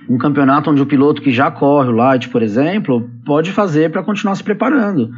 [0.07, 4.03] um campeonato onde o piloto que já corre o light, por exemplo, pode fazer para
[4.03, 5.09] continuar se preparando.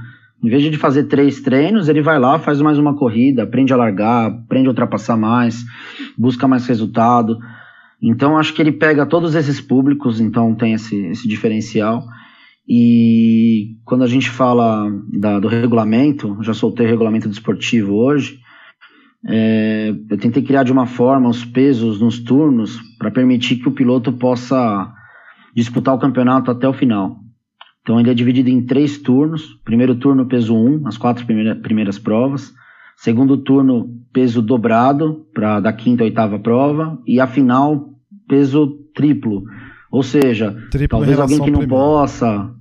[0.44, 3.78] Em vez de fazer três treinos, ele vai lá, faz mais uma corrida, aprende a
[3.78, 5.64] largar, aprende a ultrapassar mais,
[6.18, 7.38] busca mais resultado.
[8.02, 12.04] Então, acho que ele pega todos esses públicos, então tem esse, esse diferencial.
[12.68, 18.40] E quando a gente fala da, do regulamento, já soltei o regulamento desportivo hoje,
[19.28, 23.74] é, eu tentei criar de uma forma os pesos nos turnos para permitir que o
[23.74, 24.92] piloto possa
[25.56, 27.20] disputar o campeonato até o final.
[27.82, 29.60] Então ele é dividido em três turnos.
[29.64, 32.54] Primeiro turno, peso 1, as quatro primeira, primeiras provas.
[32.96, 37.00] Segundo turno, peso dobrado para da quinta a oitava prova.
[37.06, 37.90] E a final,
[38.28, 39.44] peso triplo.
[39.92, 41.70] Ou seja, triplo talvez alguém que não primeiro.
[41.70, 42.56] possa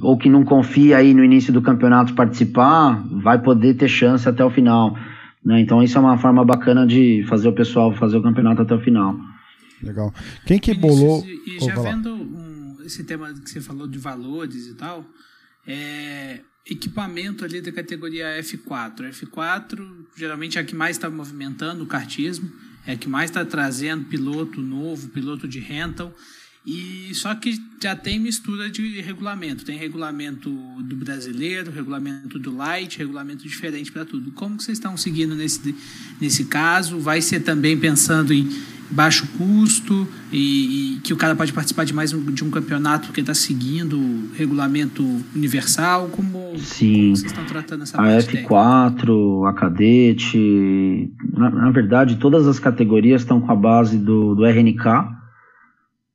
[0.00, 4.44] ou que não confia aí no início do campeonato participar, vai poder ter chance até
[4.44, 4.96] o final.
[5.44, 5.60] Né?
[5.60, 8.80] Então isso é uma forma bacana de fazer o pessoal fazer o campeonato até o
[8.80, 9.18] final.
[9.82, 10.14] Legal.
[10.46, 11.24] Quem que bolou...
[11.26, 15.04] E, já vendo um, esse tema que você falou de valores e tal,
[15.66, 19.10] é, equipamento ali da categoria F4.
[19.10, 19.84] F4
[20.16, 22.48] geralmente é a que mais está movimentando o kartismo,
[22.86, 26.14] é a que mais está trazendo piloto novo, piloto de rental.
[26.64, 29.64] E só que já tem mistura de regulamento.
[29.64, 30.48] Tem regulamento
[30.80, 34.30] do brasileiro, regulamento do light, regulamento diferente para tudo.
[34.30, 35.74] Como que vocês estão seguindo nesse,
[36.20, 37.00] nesse caso?
[37.00, 38.48] Vai ser também pensando em
[38.92, 43.06] baixo custo e, e que o cara pode participar de mais um, de um campeonato
[43.06, 45.02] porque está seguindo o regulamento
[45.34, 46.08] universal?
[46.08, 46.92] Como, Sim.
[46.92, 49.48] Como vocês estão tratando essa a F4, técnica?
[49.48, 55.21] a cadete, na, na verdade todas as categorias estão com a base do, do RNK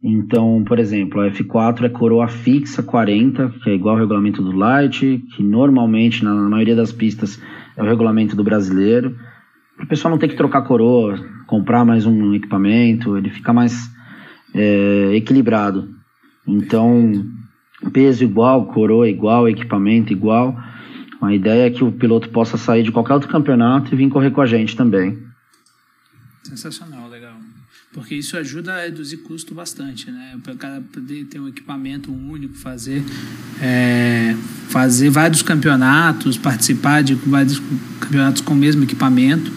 [0.09, 4.55] então, por exemplo, a F4 é coroa fixa 40, que é igual ao regulamento do
[4.55, 7.37] Light, que normalmente, na maioria das pistas,
[7.75, 9.19] é o regulamento do brasileiro.
[9.77, 13.91] O pessoal não ter que trocar coroa, comprar mais um equipamento, ele fica mais
[14.55, 15.93] é, equilibrado.
[16.47, 17.25] Então,
[17.91, 20.57] peso igual, coroa igual, equipamento igual.
[21.21, 24.31] A ideia é que o piloto possa sair de qualquer outro campeonato e vir correr
[24.31, 25.21] com a gente também.
[26.43, 27.09] Sensacional,
[27.97, 30.37] porque isso ajuda a reduzir custo bastante, né?
[30.43, 33.03] Para o cara poder ter um equipamento único, fazer,
[33.59, 34.35] é,
[34.69, 37.59] fazer vários campeonatos, participar de vários
[37.99, 39.51] campeonatos com o mesmo equipamento,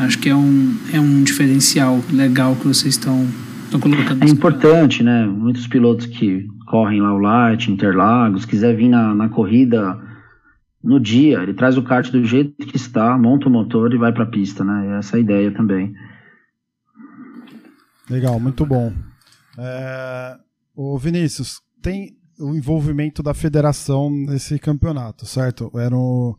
[0.00, 3.28] acho que é um, é um diferencial legal que vocês estão,
[3.80, 4.24] colocando.
[4.24, 5.24] É importante, né?
[5.24, 9.96] Muitos pilotos que correm lá o Light, Interlagos, quiser vir na, na corrida
[10.82, 14.12] no dia, ele traz o kart do jeito que está, monta o motor e vai
[14.12, 14.98] para a pista, né?
[14.98, 15.94] Essa é a ideia também.
[18.08, 18.92] Legal, muito bom.
[19.58, 20.36] É,
[20.74, 25.70] o Vinícius, tem o envolvimento da federação nesse campeonato, certo?
[25.78, 26.36] Era o,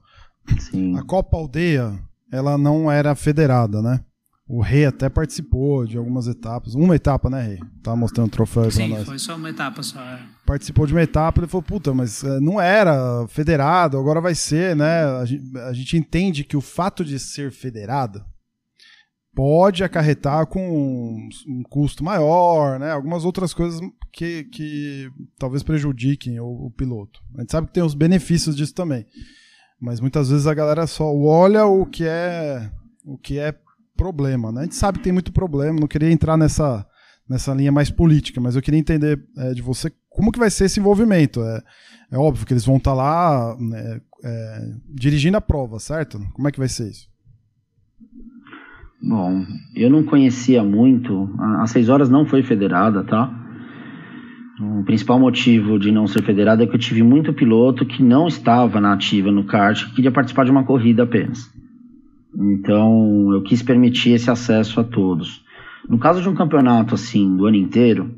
[0.60, 0.98] Sim.
[0.98, 1.98] A Copa Aldeia,
[2.32, 4.02] ela não era federada, né?
[4.48, 6.76] O Rei até participou de algumas etapas.
[6.76, 7.60] Uma etapa, né, Rei?
[7.82, 9.08] Tá mostrando o troféu Sim, pra nós.
[9.08, 10.00] foi só uma etapa só.
[10.00, 10.20] É.
[10.46, 14.76] Participou de uma etapa e falou, puta, mas é, não era federado, agora vai ser,
[14.76, 15.04] né?
[15.20, 18.24] A gente, a gente entende que o fato de ser federado
[19.36, 22.92] pode acarretar com um custo maior, né?
[22.92, 27.22] Algumas outras coisas que, que talvez prejudiquem o, o, piloto.
[27.38, 29.06] A gente sabe que tem os benefícios disso também,
[29.80, 32.72] mas muitas vezes a galera só olha o que é
[33.04, 33.54] o que é
[33.98, 34.62] problema, né?
[34.62, 35.80] A gente sabe que tem muito problema.
[35.80, 36.88] Não queria entrar nessa
[37.28, 40.66] nessa linha mais política, mas eu queria entender é, de você como que vai ser
[40.66, 41.44] esse envolvimento.
[41.44, 41.62] É,
[42.12, 46.20] é óbvio que eles vão estar tá lá né, é, dirigindo a prova, certo?
[46.34, 47.10] Como é que vai ser isso?
[49.02, 51.30] Bom, eu não conhecia muito.
[51.40, 53.32] A 6 horas não foi federada, tá?
[54.60, 58.28] O principal motivo de não ser federada é que eu tive muito piloto que não
[58.28, 61.54] estava na ativa no kart, que queria participar de uma corrida apenas.
[62.34, 65.44] Então, eu quis permitir esse acesso a todos.
[65.90, 68.12] No caso de um campeonato assim, do ano inteiro,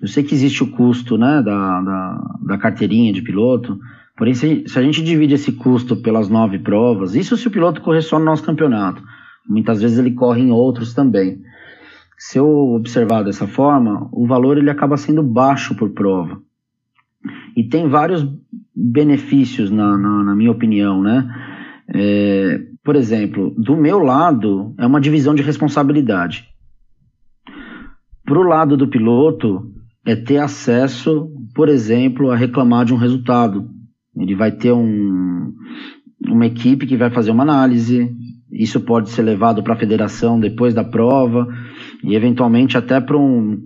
[0.00, 3.78] eu sei que existe o custo né, da, da, da carteirinha de piloto,
[4.16, 7.80] porém, se, se a gente divide esse custo pelas nove provas, isso se o piloto
[7.80, 9.02] correr só no nosso campeonato.
[9.48, 11.40] Muitas vezes ele corre em outros também.
[12.18, 16.40] Se eu observar dessa forma, o valor ele acaba sendo baixo por prova.
[17.56, 18.26] E tem vários
[18.74, 21.28] benefícios, na, na, na minha opinião, né?
[21.88, 26.48] É, por exemplo, do meu lado, é uma divisão de responsabilidade.
[28.24, 29.72] Para o lado do piloto,
[30.04, 33.68] é ter acesso, por exemplo, a reclamar de um resultado.
[34.16, 35.52] Ele vai ter um,
[36.28, 38.14] uma equipe que vai fazer uma análise.
[38.50, 41.46] Isso pode ser levado para a federação depois da prova
[42.02, 43.58] e eventualmente até para um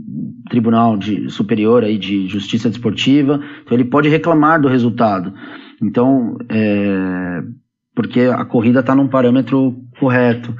[0.49, 3.41] tribunal de, superior aí de justiça desportiva.
[3.63, 5.33] Então ele pode reclamar do resultado.
[5.83, 7.43] Então, é,
[7.95, 10.55] porque a corrida está num parâmetro correto.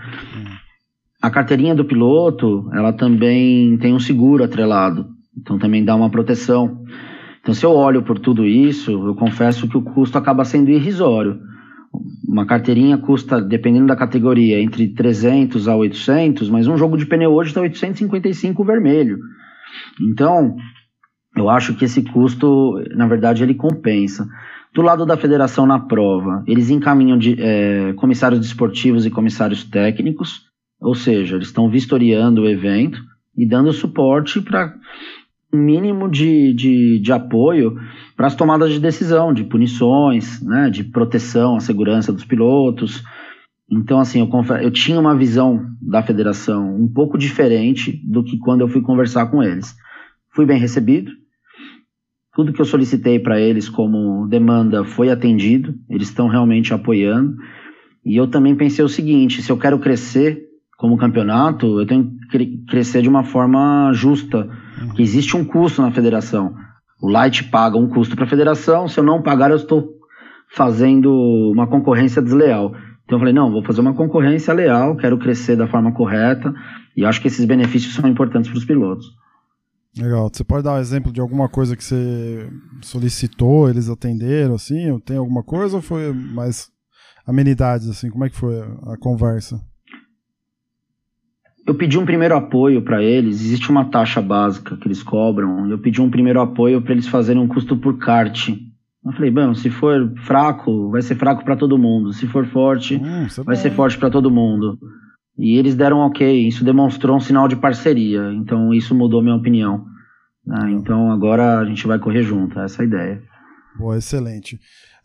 [1.21, 5.07] A carteirinha do piloto, ela também tem um seguro atrelado,
[5.37, 6.83] então também dá uma proteção.
[7.43, 11.39] Então, se eu olho por tudo isso, eu confesso que o custo acaba sendo irrisório.
[12.29, 17.33] Uma carteirinha custa, dependendo da categoria, entre 300 a 800, mas um jogo de pneu
[17.33, 19.19] hoje está 855 vermelho.
[20.01, 20.57] Então,
[21.37, 24.29] eu acho que esse custo, na verdade, ele compensa.
[24.73, 30.43] Do lado da federação na prova, eles encaminham de, é, comissários desportivos e comissários técnicos,
[30.81, 33.01] ou seja, eles estão vistoriando o evento
[33.37, 34.75] e dando suporte para
[35.53, 37.77] mínimo de, de, de apoio
[38.17, 43.03] para as tomadas de decisão, de punições, né, de proteção à segurança dos pilotos.
[43.71, 44.29] Então, assim, eu,
[44.61, 49.27] eu tinha uma visão da federação um pouco diferente do que quando eu fui conversar
[49.27, 49.75] com eles.
[50.33, 51.11] Fui bem recebido,
[52.35, 57.37] tudo que eu solicitei para eles como demanda foi atendido, eles estão realmente apoiando.
[58.05, 60.41] E eu também pensei o seguinte: se eu quero crescer
[60.79, 64.49] como campeonato, eu tenho que crescer de uma forma justa,
[64.81, 64.91] uhum.
[64.91, 66.55] que existe um custo na federação.
[67.01, 69.89] O Light paga um custo para a federação, se eu não pagar, eu estou
[70.55, 71.11] fazendo
[71.53, 72.75] uma concorrência desleal.
[73.05, 76.53] Então eu falei, não, vou fazer uma concorrência leal, quero crescer da forma correta,
[76.97, 79.07] e acho que esses benefícios são importantes para os pilotos.
[79.97, 80.31] Legal.
[80.33, 82.49] Você pode dar um exemplo de alguma coisa que você
[82.83, 84.99] solicitou, eles atenderam, assim?
[85.01, 86.69] Tem alguma coisa ou foi mais
[87.27, 88.11] amenidades, assim?
[88.11, 89.61] Como é que foi a conversa?
[91.71, 93.41] Eu pedi um primeiro apoio para eles.
[93.41, 95.71] Existe uma taxa básica que eles cobram.
[95.71, 98.49] Eu pedi um primeiro apoio para eles fazerem um custo por kart.
[98.49, 102.13] Eu falei, bom, se for fraco, vai ser fraco para todo mundo.
[102.13, 103.63] Se for forte, hum, é vai bom.
[103.63, 104.81] ser forte para todo mundo.
[105.39, 109.85] E eles deram ok, isso demonstrou um sinal de parceria, então isso mudou minha opinião.
[110.45, 110.73] Né?
[110.73, 113.23] Então agora a gente vai correr junto, essa é a ideia.
[113.79, 114.59] Boa, excelente.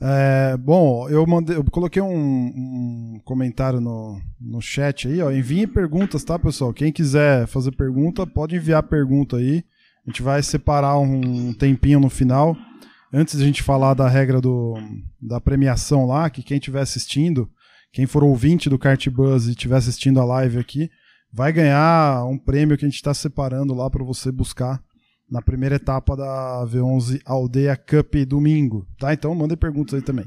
[0.07, 5.31] É, bom, eu, mandei, eu coloquei um, um, comentário no, no chat aí, ó.
[5.31, 6.71] Enviem perguntas, tá, pessoal?
[6.71, 9.63] Quem quiser fazer pergunta, pode enviar pergunta aí.
[10.05, 12.55] A gente vai separar um tempinho no final.
[13.11, 14.75] Antes de a gente falar da regra do,
[15.19, 17.49] da premiação lá, que quem estiver assistindo
[17.91, 20.91] quem for ouvinte do Kart Buzz e estiver assistindo a live aqui,
[21.33, 24.79] vai ganhar um prêmio que a gente está separando lá para você buscar
[25.29, 29.13] na primeira etapa da V11 Aldeia Cup domingo, tá?
[29.13, 30.25] Então mandem perguntas aí também.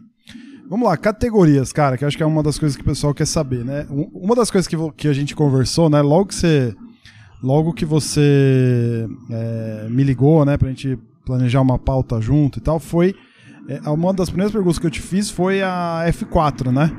[0.69, 3.15] Vamos lá, categorias, cara, que eu acho que é uma das coisas que o pessoal
[3.15, 3.87] quer saber, né?
[3.89, 6.03] Uma das coisas que, que a gente conversou, né?
[6.03, 6.75] Logo que você,
[7.43, 12.79] logo que você é, me ligou, né, pra gente planejar uma pauta junto e tal,
[12.79, 13.15] foi
[13.67, 16.91] é, uma das primeiras perguntas que eu te fiz foi a F4, né?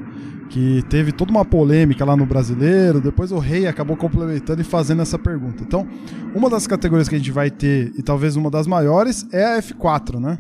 [0.49, 2.99] Que teve toda uma polêmica lá no brasileiro.
[2.99, 5.63] Depois o Rei acabou complementando e fazendo essa pergunta.
[5.63, 5.87] Então,
[6.35, 9.61] uma das categorias que a gente vai ter, e talvez uma das maiores, é a
[9.61, 10.37] F4, né?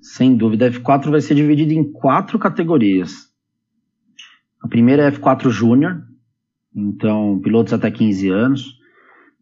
[0.00, 3.28] Sem dúvida, a F4 vai ser dividida em quatro categorias.
[4.62, 6.02] A primeira é a F4 Júnior,
[6.74, 8.78] então pilotos até 15 anos.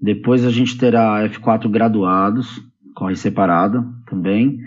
[0.01, 2.61] Depois a gente terá a F4 graduados,
[2.95, 4.61] corre separada também,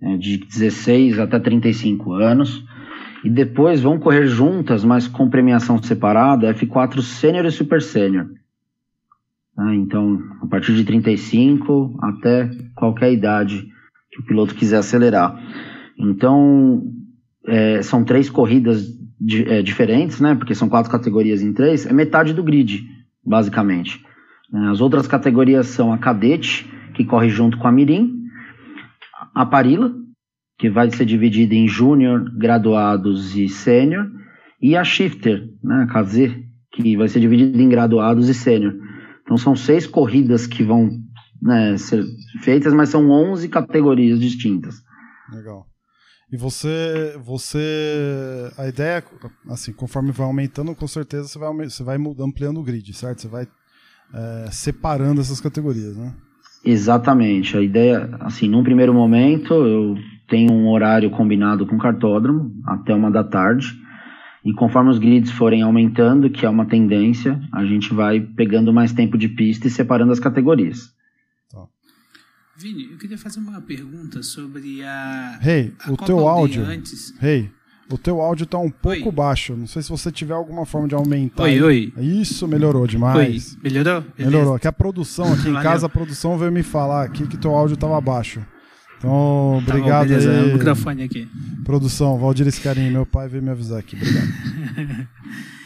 [0.00, 2.64] é, de 16 até 35 anos
[3.24, 8.26] e depois vão correr juntas, mas com premiação separada, F4 Sênior e Super Sênior.
[9.56, 13.68] Ah, então, a partir de 35 até qualquer idade
[14.10, 15.38] que o piloto quiser acelerar.
[15.98, 16.82] Então,
[17.46, 18.88] é, são três corridas
[19.46, 20.34] é, diferentes, né?
[20.34, 22.84] Porque são quatro categorias em três, é metade do grid,
[23.24, 24.04] basicamente.
[24.70, 28.22] As outras categorias são a cadete, que corre junto com a mirim,
[29.34, 29.94] a parila,
[30.62, 34.08] que vai ser dividida em júnior, graduados e sênior,
[34.60, 36.36] e a shifter, né, a KZ,
[36.70, 38.72] que vai ser dividida em graduados e sênior.
[39.24, 40.88] Então são seis corridas que vão
[41.42, 42.04] né, ser
[42.44, 44.76] feitas, mas são 11 categorias distintas.
[45.32, 45.66] Legal.
[46.30, 49.02] E você, você, a ideia,
[49.48, 53.22] assim, conforme vai aumentando, com certeza você vai, você vai ampliando o grid, certo?
[53.22, 53.48] Você vai
[54.14, 56.14] é, separando essas categorias, né?
[56.64, 57.56] Exatamente.
[57.56, 59.96] A ideia, assim, num primeiro momento, eu
[60.28, 63.80] tem um horário combinado com o cartódromo até uma da tarde.
[64.44, 68.92] E conforme os grids forem aumentando, que é uma tendência, a gente vai pegando mais
[68.92, 70.92] tempo de pista e separando as categorias.
[71.48, 71.64] Tá.
[72.56, 75.38] Vini, eu queria fazer uma pergunta sobre a.
[75.40, 76.64] Rei, hey, o teu áudio.
[76.64, 76.82] Rei,
[77.22, 77.50] hey,
[77.88, 79.14] o teu áudio tá um pouco oi.
[79.14, 79.54] baixo.
[79.54, 81.44] Não sei se você tiver alguma forma de aumentar.
[81.44, 81.92] Oi, oi.
[81.98, 83.52] Isso melhorou demais.
[83.54, 84.00] Oi, melhorou?
[84.00, 84.30] Beleza.
[84.30, 84.58] Melhorou.
[84.58, 87.76] Que a produção aqui em casa, a produção veio me falar aqui que teu áudio
[87.76, 88.44] tava baixo.
[89.02, 90.50] Então, obrigado tá bom, aí.
[90.50, 91.28] O microfone aqui.
[91.64, 93.96] Produção, Valdir Escarim, meu pai veio me avisar aqui.
[93.96, 95.08] Obrigado.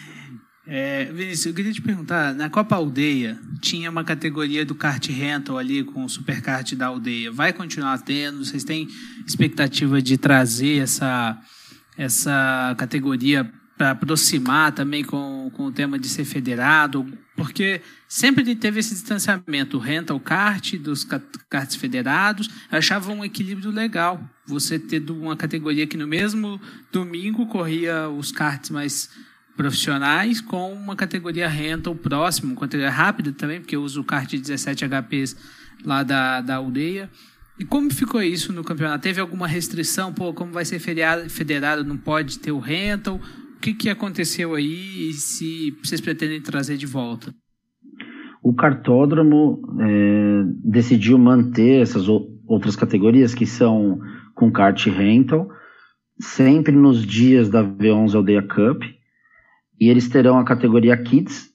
[0.69, 5.57] É, Vinícius, eu queria te perguntar, na Copa Aldeia tinha uma categoria do kart rental
[5.59, 7.31] ali com o superkart da aldeia.
[7.31, 8.45] Vai continuar tendo?
[8.45, 8.89] Vocês têm
[9.25, 11.41] expectativa de trazer essa,
[11.97, 17.07] essa categoria para aproximar também com, com o tema de ser federado?
[17.37, 21.07] Porque sempre teve esse distanciamento, rental kart dos
[21.49, 24.21] karts federados, achava um equilíbrio legal.
[24.47, 26.61] Você ter uma categoria que no mesmo
[26.91, 29.11] domingo corria os karts mais
[29.57, 34.31] profissionais com uma categoria rental próximo, uma categoria rápida também, porque eu uso o kart
[34.31, 35.37] 17 HPs
[35.85, 37.11] lá da, da aldeia.
[37.59, 39.03] E como ficou isso no campeonato?
[39.03, 40.13] Teve alguma restrição?
[40.13, 43.19] Pô, como vai ser feriado, federado, não pode ter o rental?
[43.67, 47.35] Que, que aconteceu aí e se vocês pretendem trazer de volta?
[48.41, 52.07] O cartódromo é, decidiu manter essas
[52.47, 53.99] outras categorias que são
[54.37, 55.49] com kart rental,
[56.21, 58.85] sempre nos dias da V11 Aldeia Cup,
[59.81, 61.49] e eles terão a categoria Kids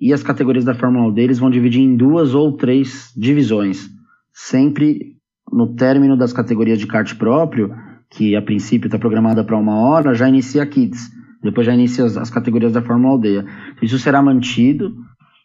[0.00, 3.90] e as categorias da Fórmula 1 deles vão dividir em duas ou três divisões.
[4.32, 5.16] Sempre
[5.52, 7.74] no término das categorias de kart próprio,
[8.08, 11.16] que a princípio está programada para uma hora, já inicia Kids.
[11.42, 13.44] Depois já inicia as, as categorias da Fórmula Aldeia.
[13.82, 14.94] Isso será mantido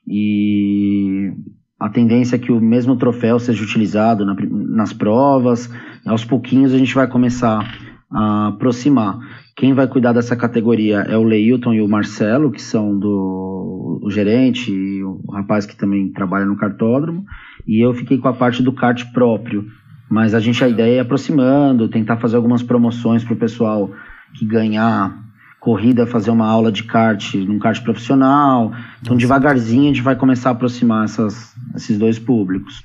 [0.08, 1.32] e
[1.80, 5.68] a tendência é que o mesmo troféu seja utilizado na, nas provas.
[6.06, 7.66] Aos pouquinhos a gente vai começar
[8.12, 9.18] a aproximar.
[9.56, 14.10] Quem vai cuidar dessa categoria é o Leilton e o Marcelo, que são do o
[14.10, 17.24] gerente e o rapaz que também trabalha no cartódromo.
[17.68, 19.66] E eu fiquei com a parte do kart próprio.
[20.10, 23.92] Mas a gente a ideia é aproximando, tentar fazer algumas promoções para o pessoal
[24.34, 25.18] que ganhar
[25.62, 28.74] corrida, fazer uma aula de kart num kart profissional.
[29.00, 32.84] Então, devagarzinho, a gente vai começar a aproximar essas, esses dois públicos.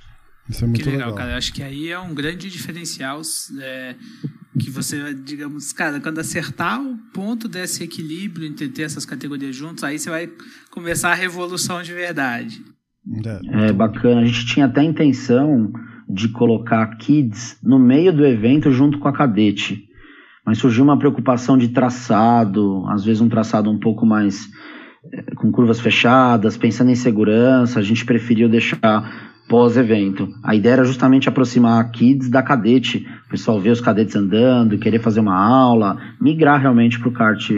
[0.49, 1.33] Isso é muito que legal, legal, cara.
[1.33, 3.22] Eu acho que aí é um grande diferencial
[3.61, 3.97] é,
[4.61, 9.83] que você, digamos, cara, quando acertar o ponto desse equilíbrio entre ter essas categorias juntos,
[9.83, 10.31] aí você vai
[10.70, 12.62] começar a revolução de verdade.
[13.53, 14.20] É, é bacana.
[14.20, 15.72] A gente tinha até a intenção
[16.07, 19.86] de colocar a Kids no meio do evento junto com a Cadete.
[20.47, 24.49] Mas surgiu uma preocupação de traçado, às vezes um traçado um pouco mais
[25.13, 30.29] é, com curvas fechadas, pensando em segurança, a gente preferiu deixar pós-evento.
[30.43, 34.79] A ideia era justamente aproximar a Kids da cadete, o pessoal ver os cadetes andando,
[34.79, 37.51] querer fazer uma aula, migrar realmente para o kart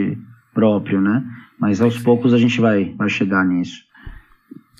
[0.54, 1.22] próprio, né?
[1.60, 3.87] Mas aos poucos a gente vai, vai chegar nisso.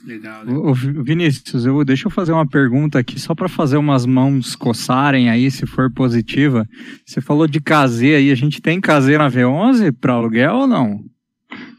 [0.07, 0.45] Legal.
[0.49, 5.29] Ô, Vinícius, eu, deixa eu fazer uma pergunta aqui, só para fazer umas mãos coçarem
[5.29, 6.67] aí, se for positiva.
[7.05, 11.01] Você falou de casê aí, a gente tem casê na V11 para aluguel ou não?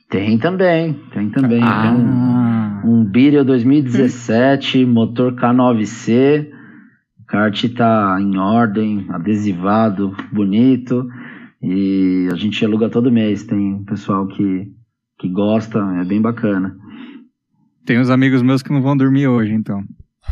[0.09, 1.61] Tem também, tem também.
[1.63, 1.83] Ah.
[1.83, 6.47] Tem um, um Beetle 2017, motor K9C.
[7.19, 11.07] O kart tá em ordem, adesivado, bonito.
[11.61, 13.43] E a gente aluga todo mês.
[13.43, 14.71] Tem pessoal que,
[15.19, 16.75] que gosta, é bem bacana.
[17.85, 19.83] Tem uns amigos meus que não vão dormir hoje, então.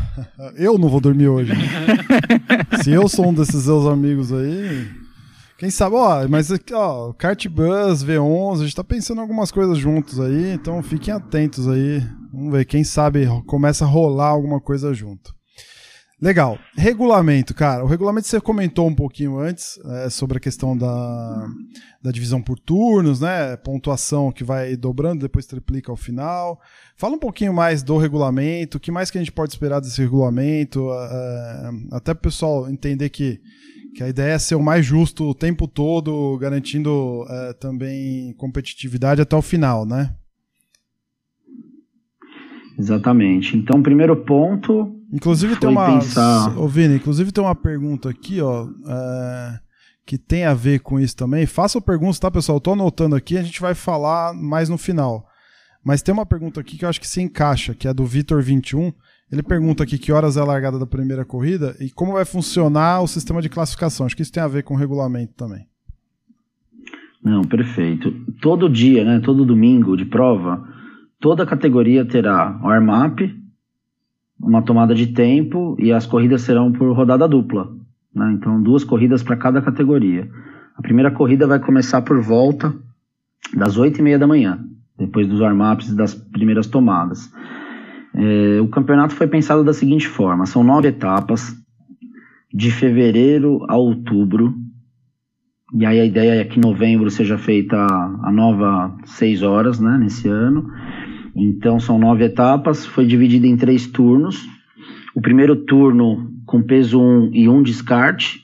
[0.55, 1.53] eu não vou dormir hoje.
[2.83, 4.87] Se eu sou um desses seus amigos aí,
[5.57, 9.51] quem sabe, ó, mas aqui, ó, Kart Bus, V11, a gente tá pensando em algumas
[9.51, 12.03] coisas juntos aí, então fiquem atentos aí.
[12.31, 15.36] Vamos ver, quem sabe começa a rolar alguma coisa junto.
[16.19, 16.57] Legal.
[16.75, 17.83] Regulamento, cara.
[17.83, 21.47] O regulamento você comentou um pouquinho antes é, sobre a questão da,
[22.01, 23.55] da divisão por turnos, né?
[23.57, 26.59] Pontuação que vai dobrando, depois triplica ao final.
[26.95, 30.01] Fala um pouquinho mais do regulamento, o que mais que a gente pode esperar desse
[30.01, 30.89] regulamento,
[31.91, 33.39] até o pessoal entender que
[33.97, 39.19] que a ideia é ser o mais justo o tempo todo, garantindo é, também competitividade
[39.19, 40.13] até o final, né?
[42.77, 43.57] Exatamente.
[43.57, 44.96] Então, primeiro ponto.
[45.11, 45.99] Inclusive tem uma.
[45.99, 46.57] Pensar...
[46.57, 48.67] Ô, Vini, inclusive tem uma pergunta aqui, ó.
[48.87, 49.59] É,
[50.05, 51.45] que tem a ver com isso também.
[51.45, 52.57] Faça perguntas, tá, pessoal?
[52.57, 55.27] Eu tô anotando aqui, a gente vai falar mais no final.
[55.83, 58.93] Mas tem uma pergunta aqui que eu acho que se encaixa, que é do Vitor21.
[59.31, 63.01] Ele pergunta aqui que horas é a largada da primeira corrida e como vai funcionar
[63.01, 64.05] o sistema de classificação.
[64.05, 65.67] Acho que isso tem a ver com o regulamento também.
[67.21, 68.13] Não, perfeito.
[68.41, 70.65] Todo dia, né, todo domingo de prova,
[71.19, 73.35] toda categoria terá o arm-up,
[74.39, 77.69] uma tomada de tempo e as corridas serão por rodada dupla.
[78.13, 78.33] Né?
[78.33, 80.29] Então, duas corridas para cada categoria.
[80.75, 82.73] A primeira corrida vai começar por volta
[83.55, 84.59] das 8 e meia da manhã,
[84.97, 87.31] depois dos warm-ups e das primeiras tomadas.
[88.13, 91.55] É, o campeonato foi pensado da seguinte forma: são nove etapas,
[92.53, 94.55] de fevereiro a outubro.
[95.73, 100.27] E aí a ideia é que novembro seja feita a nova seis horas, né, nesse
[100.27, 100.71] ano.
[101.37, 104.47] Então são nove etapas, foi dividido em três turnos.
[105.15, 108.41] O primeiro turno com peso 1 um e um descarte,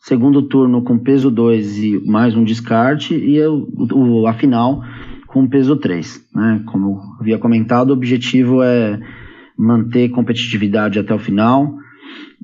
[0.00, 4.82] segundo turno com peso 2 e mais um descarte, e o, o, a final
[5.28, 6.28] com peso 3.
[6.34, 6.62] Né?
[6.66, 8.98] Como havia comentado, o objetivo é
[9.56, 11.74] manter competitividade até o final.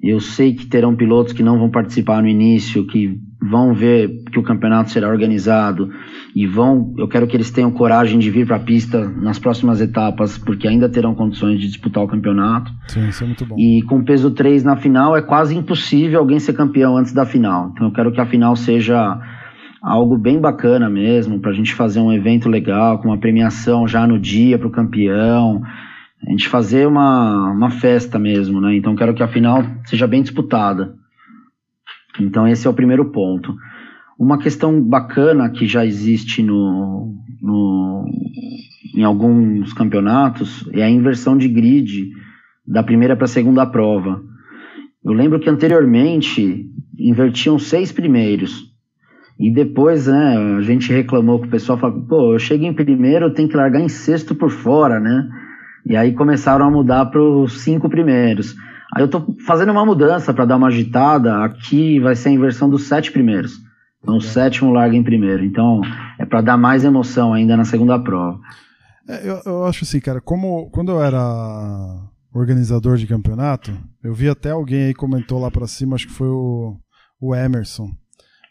[0.02, 4.38] Eu sei que terão pilotos que não vão participar no início, que vão ver que
[4.38, 5.90] o campeonato será organizado
[6.34, 6.94] e vão.
[6.98, 10.68] Eu quero que eles tenham coragem de vir para a pista nas próximas etapas, porque
[10.68, 12.70] ainda terão condições de disputar o campeonato.
[12.88, 13.56] Sim, isso é muito bom.
[13.58, 17.70] E com peso 3 na final é quase impossível alguém ser campeão antes da final.
[17.72, 19.18] Então eu quero que a final seja
[19.82, 24.06] algo bem bacana mesmo, para a gente fazer um evento legal, com uma premiação já
[24.06, 25.62] no dia para o campeão,
[26.26, 28.76] a gente fazer uma, uma festa mesmo, né?
[28.76, 30.99] Então quero que a final seja bem disputada.
[32.18, 33.54] Então esse é o primeiro ponto.
[34.18, 38.04] Uma questão bacana que já existe no, no,
[38.94, 42.10] em alguns campeonatos é a inversão de grid
[42.66, 44.22] da primeira para a segunda prova.
[45.04, 46.66] Eu lembro que anteriormente
[46.98, 48.68] invertiam seis primeiros.
[49.38, 53.24] E depois, né, a gente reclamou com o pessoal, falou, pô, eu chego em primeiro,
[53.24, 55.26] eu tenho que largar em sexto por fora, né?
[55.86, 58.54] E aí começaram a mudar para os cinco primeiros.
[58.94, 61.44] Aí eu tô fazendo uma mudança para dar uma agitada.
[61.44, 63.52] Aqui vai ser a inversão dos sete primeiros.
[64.02, 65.44] Então o sétimo larga em primeiro.
[65.44, 65.80] Então
[66.18, 68.38] é para dar mais emoção ainda na segunda prova.
[69.08, 71.18] É, eu, eu acho assim, cara, como quando eu era
[72.32, 73.72] organizador de campeonato,
[74.02, 76.76] eu vi até alguém aí comentou lá para cima, acho que foi o,
[77.20, 77.90] o Emerson,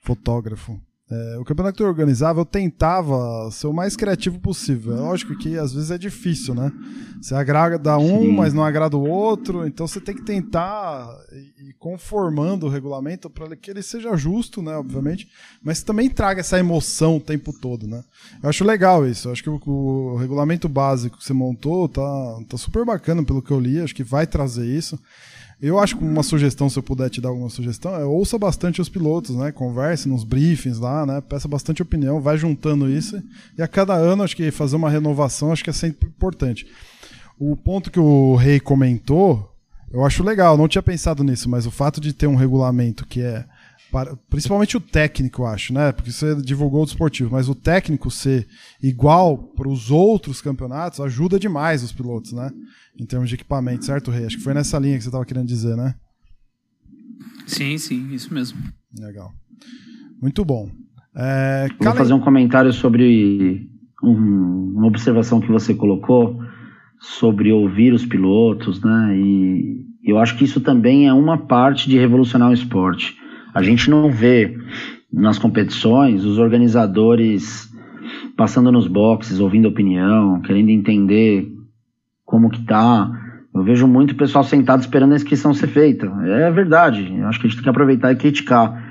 [0.03, 0.77] fotógrafo.
[1.11, 4.95] É, o campeonato que eu organizava, eu tentava ser o mais criativo possível.
[4.95, 6.71] É lógico que às vezes é difícil, né?
[7.19, 8.35] Você agrada um, Sim.
[8.35, 11.09] mas não agrada o outro, então você tem que tentar
[11.57, 14.77] ir conformando o regulamento para que ele seja justo, né?
[14.77, 15.27] Obviamente,
[15.63, 18.03] mas também traga essa emoção o tempo todo, né?
[18.43, 19.27] Eu acho legal isso.
[19.27, 23.41] Eu acho que o, o regulamento básico que você montou tá, tá super bacana pelo
[23.41, 23.81] que eu li.
[23.81, 24.99] Acho que vai trazer isso.
[25.61, 28.79] Eu acho que uma sugestão, se eu puder te dar alguma sugestão, é ouça bastante
[28.79, 29.51] os pilotos, né?
[29.51, 31.19] Converse nos briefings lá, né?
[31.19, 33.21] Peça bastante opinião, vai juntando isso.
[33.57, 36.65] E a cada ano, acho que fazer uma renovação, acho que é sempre importante.
[37.37, 39.53] O ponto que o Rei comentou,
[39.91, 43.21] eu acho legal, não tinha pensado nisso, mas o fato de ter um regulamento que
[43.21, 43.43] é
[43.91, 45.91] para, principalmente o técnico, eu acho, né?
[45.91, 48.47] Porque você divulgou o desportivo, mas o técnico ser
[48.81, 52.51] igual para os outros campeonatos ajuda demais os pilotos, né?
[52.99, 54.25] Em termos de equipamento, certo, Rei?
[54.25, 55.95] Acho que foi nessa linha que você estava querendo dizer, né?
[57.47, 58.59] Sim, sim, isso mesmo.
[58.97, 59.31] Legal.
[60.21, 60.69] Muito bom.
[61.15, 63.67] É, Vou fazer um comentário sobre
[64.03, 66.39] um, uma observação que você colocou
[66.99, 69.17] sobre ouvir os pilotos, né?
[69.17, 73.17] E eu acho que isso também é uma parte de revolucionar o esporte.
[73.53, 74.57] A gente não vê
[75.11, 77.69] nas competições os organizadores
[78.37, 81.51] passando nos boxes, ouvindo opinião, querendo entender
[82.25, 83.11] como que tá.
[83.53, 86.05] Eu vejo muito pessoal sentado esperando a inscrição ser feita.
[86.25, 87.13] É verdade.
[87.17, 88.87] Eu acho que a gente tem que aproveitar e criticar.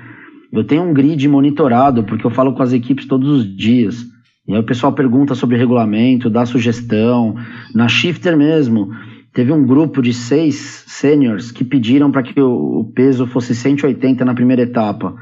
[0.51, 4.05] Eu tenho um grid monitorado, porque eu falo com as equipes todos os dias.
[4.47, 7.35] E aí o pessoal pergunta sobre regulamento, dá sugestão.
[7.73, 8.89] Na Shifter mesmo,
[9.33, 14.25] Teve um grupo de seis seniors que pediram para que o, o, peso fosse 180
[14.25, 15.15] na primeira etapa.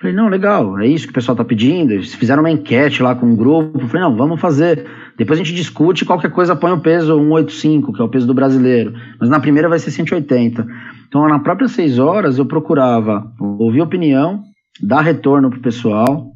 [0.00, 1.92] Falei, não, legal, é isso que o pessoal está pedindo.
[1.92, 3.86] Eles fizeram uma enquete lá com um grupo.
[3.88, 4.86] Falei, não, vamos fazer.
[5.18, 8.32] Depois a gente discute, qualquer coisa põe o peso 185, que é o peso do
[8.32, 8.94] brasileiro.
[9.20, 10.66] Mas na primeira vai ser 180.
[11.06, 14.42] Então, na própria seis horas, eu procurava ouvir opinião,
[14.80, 16.32] dar retorno para o pessoal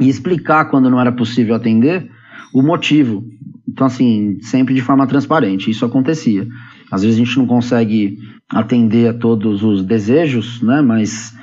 [0.00, 2.08] e explicar, quando não era possível atender,
[2.54, 3.24] o motivo.
[3.72, 6.46] Então, assim, sempre de forma transparente, isso acontecia.
[6.90, 8.18] Às vezes a gente não consegue
[8.50, 10.82] atender a todos os desejos, né?
[10.82, 11.34] Mas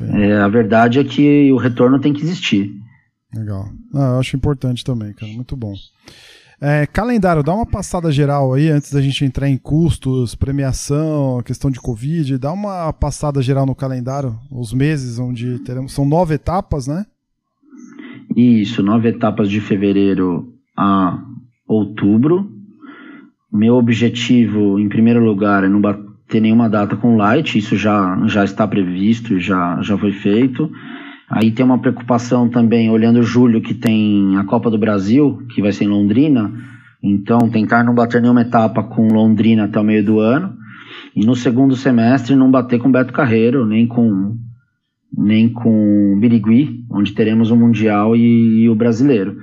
[0.00, 2.72] é, a verdade é que o retorno tem que existir.
[3.32, 3.70] Legal.
[3.94, 5.32] Ah, eu acho importante também, cara.
[5.32, 5.72] Muito bom.
[6.60, 11.70] É, calendário, dá uma passada geral aí antes da gente entrar em custos, premiação, questão
[11.70, 12.36] de Covid.
[12.36, 15.92] Dá uma passada geral no calendário, os meses onde teremos.
[15.92, 17.06] São nove etapas, né?
[18.36, 21.20] Isso, nove etapas de fevereiro a
[21.68, 22.50] outubro.
[23.52, 28.44] Meu objetivo, em primeiro lugar, é não bater nenhuma data com Light, isso já, já
[28.44, 30.70] está previsto, já, já foi feito.
[31.30, 35.72] Aí tem uma preocupação também, olhando julho, que tem a Copa do Brasil, que vai
[35.72, 36.50] ser em Londrina.
[37.02, 40.56] Então, tentar não bater nenhuma etapa com Londrina até o meio do ano.
[41.14, 44.36] E no segundo semestre, não bater com Beto Carreiro, nem com
[45.16, 49.36] nem com Birigui, onde teremos o Mundial e, e o Brasileiro.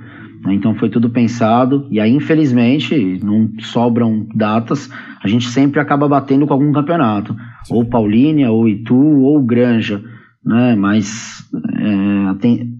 [0.46, 0.54] Né?
[0.54, 4.88] Então foi tudo pensado, e aí infelizmente não sobram datas,
[5.22, 7.34] a gente sempre acaba batendo com algum campeonato,
[7.64, 7.74] Sim.
[7.74, 10.02] ou Paulínia, ou Itu, ou Granja,
[10.44, 10.76] né?
[10.76, 11.44] Mas
[11.78, 12.78] é, tem,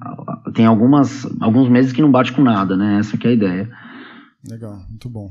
[0.54, 2.98] tem algumas, alguns meses que não bate com nada, né?
[3.00, 3.68] Essa que é a ideia.
[4.48, 5.28] Legal, muito bom.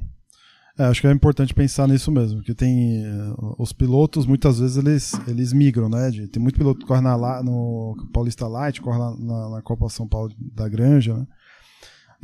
[0.77, 4.75] É, acho que é importante pensar nisso mesmo, porque tem uh, os pilotos muitas vezes
[4.75, 6.11] eles, eles migram, né?
[6.11, 9.87] De, tem muito piloto que corre na, no Paulista Light, corre na, na, na, Copa
[9.87, 11.25] São Paulo da Granja, né?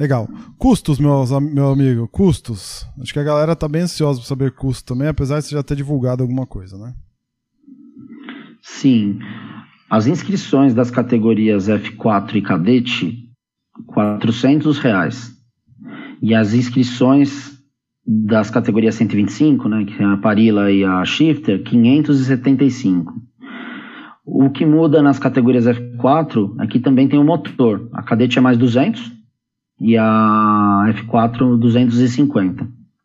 [0.02, 0.28] Legal.
[0.58, 2.88] Custos, meus, meu amigo, custos.
[3.00, 5.62] Acho que a galera tá bem ansiosa para saber custo também, apesar de você já
[5.62, 6.96] ter divulgado alguma coisa, né?
[8.64, 9.20] Sim.
[9.88, 13.30] As inscrições das categorias F4 e cadete,
[13.86, 15.38] 400 reais.
[16.20, 17.62] E as inscrições
[18.04, 23.14] das categorias 125, né, que é a Parila e a Shifter, 575.
[24.26, 27.88] O que muda nas categorias F4 é que também tem o motor.
[27.94, 29.21] A cadete é mais 200
[29.82, 32.64] e a F4 250.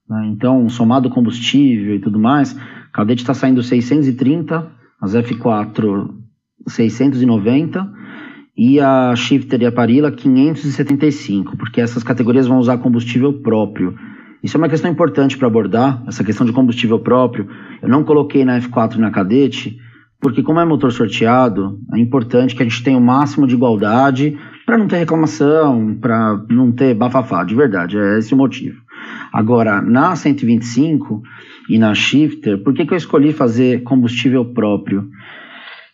[0.08, 0.26] Né?
[0.26, 4.70] Então, somado combustível e tudo mais, a cadete está saindo 630,
[5.00, 6.10] as F4
[6.68, 7.90] 690
[8.56, 13.96] e a Shifter e a Parila 575, porque essas categorias vão usar combustível próprio.
[14.42, 17.48] Isso é uma questão importante para abordar, essa questão de combustível próprio.
[17.82, 19.78] Eu não coloquei na F4 e na Cadete,
[20.20, 24.38] porque como é motor sorteado, é importante que a gente tenha o máximo de igualdade
[24.66, 28.82] para não ter reclamação, para não ter bafafá, de verdade, é esse o motivo.
[29.32, 31.22] Agora, na 125
[31.68, 35.08] e na Shifter, por que, que eu escolhi fazer combustível próprio?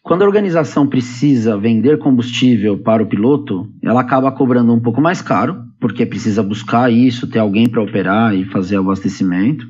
[0.02, 5.20] Quando a organização precisa vender combustível para o piloto, ela acaba cobrando um pouco mais
[5.20, 9.66] caro, porque precisa buscar isso, ter alguém para operar e fazer abastecimento.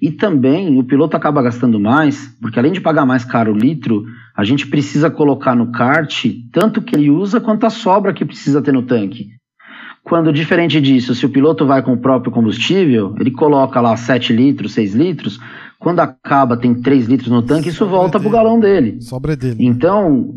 [0.00, 4.04] E também o piloto acaba gastando mais, porque além de pagar mais caro o litro,
[4.36, 8.62] a gente precisa colocar no kart tanto que ele usa quanto a sobra que precisa
[8.62, 9.30] ter no tanque.
[10.04, 14.32] Quando, diferente disso, se o piloto vai com o próprio combustível, ele coloca lá 7
[14.32, 15.38] litros, 6 litros,
[15.78, 19.00] quando acaba, tem 3 litros no tanque, isso volta para o galão dele.
[19.02, 19.56] Sobra dele.
[19.60, 20.34] Então,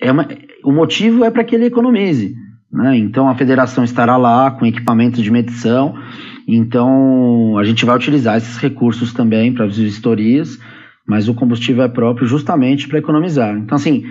[0.00, 0.26] é uma,
[0.64, 2.34] o motivo é para que ele economize.
[2.72, 2.96] Né?
[2.96, 5.94] Então, a federação estará lá com equipamentos de medição.
[6.46, 10.58] Então, a gente vai utilizar esses recursos também para as vistorias,
[11.06, 13.56] mas o combustível é próprio justamente para economizar.
[13.56, 14.04] Então, assim,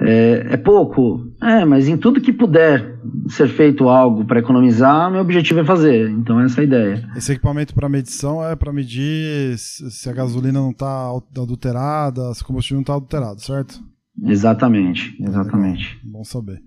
[0.00, 5.20] é, é, pouco, é, mas em tudo que puder ser feito algo para economizar, meu
[5.20, 6.10] objetivo é fazer.
[6.10, 7.08] Então essa é a ideia.
[7.16, 12.46] Esse equipamento para medição é para medir se a gasolina não está adulterada, se o
[12.46, 13.80] combustível não está adulterado, certo?
[14.24, 15.96] Exatamente, exatamente.
[15.96, 16.12] Legal.
[16.12, 16.60] Bom saber.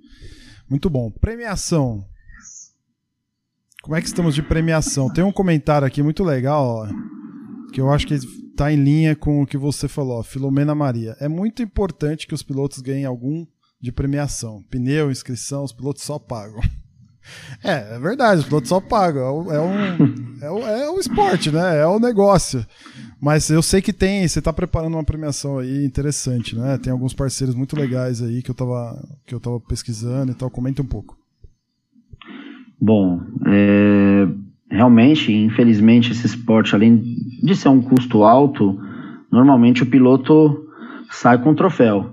[0.70, 1.12] Muito bom.
[1.12, 2.04] Premiação.
[3.82, 5.12] Como é que estamos de premiação?
[5.12, 6.88] Tem um comentário aqui muito legal, ó,
[7.74, 11.18] que eu acho que está em linha com o que você falou, Filomena Maria.
[11.20, 13.44] É muito importante que os pilotos ganhem algum
[13.82, 14.64] de premiação.
[14.70, 16.62] Pneu, inscrição, os pilotos só pagam.
[17.64, 19.52] É, é verdade, os pilotos só pagam.
[19.52, 21.78] É, é um, é, um, é um esporte, né?
[21.78, 22.66] É um negócio.
[23.22, 26.80] Mas eu sei que tem, você está preparando uma premiação aí interessante, né?
[26.80, 30.50] Tem alguns parceiros muito legais aí que eu estava que eu pesquisando e tal.
[30.50, 31.21] Comenta um pouco.
[32.82, 34.28] Bom, é,
[34.68, 36.98] realmente, infelizmente, esse esporte, além
[37.44, 38.80] de ser um custo alto,
[39.32, 40.66] normalmente o piloto
[41.12, 42.10] sai com um troféu.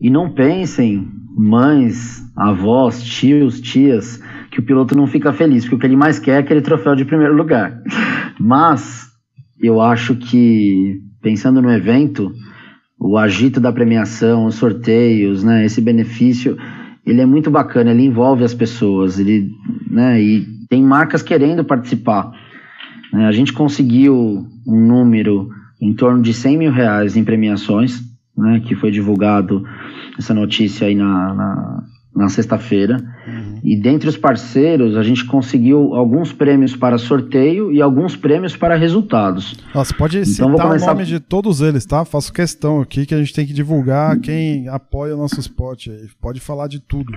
[0.00, 4.22] E não pensem, mães, avós, tios, tias,
[4.52, 6.94] que o piloto não fica feliz, porque o que ele mais quer é aquele troféu
[6.94, 7.82] de primeiro lugar.
[8.38, 9.10] Mas
[9.60, 12.32] eu acho que, pensando no evento,
[12.98, 16.56] o agito da premiação, os sorteios, né, esse benefício,
[17.04, 19.50] ele é muito bacana, ele envolve as pessoas, ele,
[19.90, 22.32] né, e tem marcas querendo participar.
[23.12, 25.48] Né, a gente conseguiu um número
[25.80, 28.00] em torno de 100 mil reais em premiações,
[28.36, 29.64] né, que foi divulgado
[30.18, 31.84] essa notícia aí na, na,
[32.14, 32.98] na sexta-feira.
[33.26, 33.60] Uhum.
[33.64, 38.76] E dentre os parceiros, a gente conseguiu alguns prêmios para sorteio e alguns prêmios para
[38.76, 39.54] resultados.
[39.74, 40.86] Você pode então, citar começar...
[40.86, 42.04] o nome de todos eles, tá?
[42.04, 46.08] Faço questão aqui que a gente tem que divulgar quem apoia o nosso esporte aí.
[46.20, 47.12] Pode falar de tudo.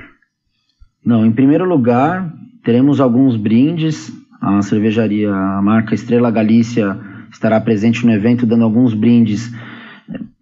[1.06, 2.34] Não, em primeiro lugar,
[2.64, 4.12] teremos alguns brindes.
[4.41, 6.98] A cervejaria, a marca Estrela Galícia
[7.32, 9.52] estará presente no evento dando alguns brindes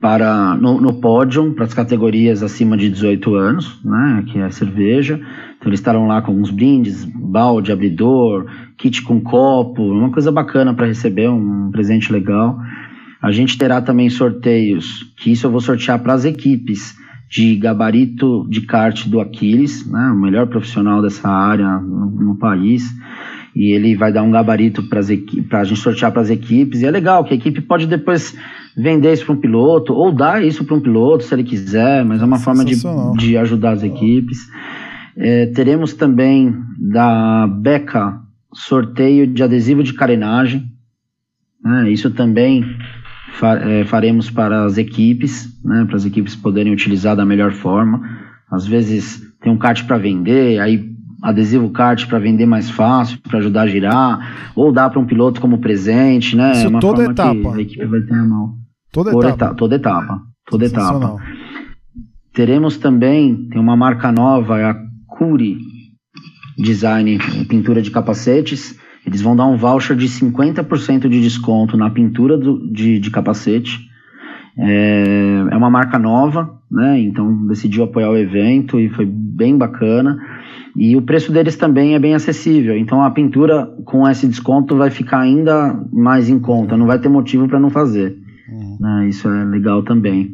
[0.04, 5.16] para no, no pódio para as categorias acima de 18 anos, né, que é cerveja.
[5.16, 8.45] Então eles estarão lá com alguns brindes, balde, abridor,
[8.78, 12.60] kit com copo, uma coisa bacana para receber, um presente legal.
[13.22, 16.97] A gente terá também sorteios, que isso eu vou sortear para as equipes
[17.30, 22.84] de gabarito de kart do Aquiles, né, o melhor profissional dessa área no, no país
[23.56, 26.82] e ele vai dar um gabarito para a gente sortear para as equipes.
[26.82, 28.36] E é legal que a equipe pode depois
[28.76, 32.21] vender isso para um piloto ou dar isso para um piloto se ele quiser, mas
[32.21, 32.76] é uma forma de,
[33.17, 34.38] de ajudar as equipes.
[35.15, 38.19] É, teremos também da Beca
[38.53, 40.63] sorteio de adesivo de carenagem.
[41.63, 41.91] Né?
[41.91, 42.63] Isso também
[43.34, 45.86] fa é, faremos para as equipes, né?
[45.86, 48.01] para as equipes poderem utilizar da melhor forma.
[48.51, 53.39] Às vezes tem um kart para vender, aí adesivo kart para vender mais fácil, para
[53.39, 56.51] ajudar a girar, ou dá para um piloto como presente, né?
[56.51, 57.53] Isso é uma toda forma etapa.
[57.53, 58.62] que a equipe vai ter a mão.
[58.94, 59.46] Toda etapa.
[59.46, 60.22] eta- toda etapa.
[60.50, 61.18] Toda etapa.
[62.34, 64.76] Teremos também, tem uma marca nova, é a
[65.08, 65.58] Curi
[66.58, 67.18] Design,
[67.50, 68.78] pintura de capacetes.
[69.06, 73.80] Eles vão dar um voucher de 50% de desconto na pintura do- de, de capacete.
[74.58, 77.00] É, é uma marca nova, né?
[77.00, 80.18] Então decidiu apoiar o evento e foi bem bacana.
[80.76, 82.78] E o preço deles também é bem acessível.
[82.78, 86.78] Então a pintura com esse desconto vai ficar ainda mais em conta.
[86.78, 88.16] Não vai ter motivo para não fazer.
[88.80, 89.07] Né?
[89.07, 90.34] Isso é legal também.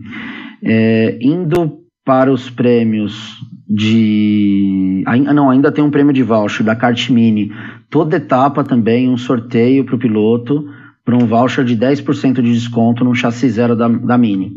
[0.64, 3.38] É, indo para os prêmios
[3.68, 5.04] de.
[5.06, 7.52] ah, Não, ainda tem um prêmio de voucher da Kart Mini.
[7.90, 10.68] Toda etapa também, um sorteio para o piloto
[11.06, 14.54] para um voucher de 10% de desconto no chassi zero da, da Mini.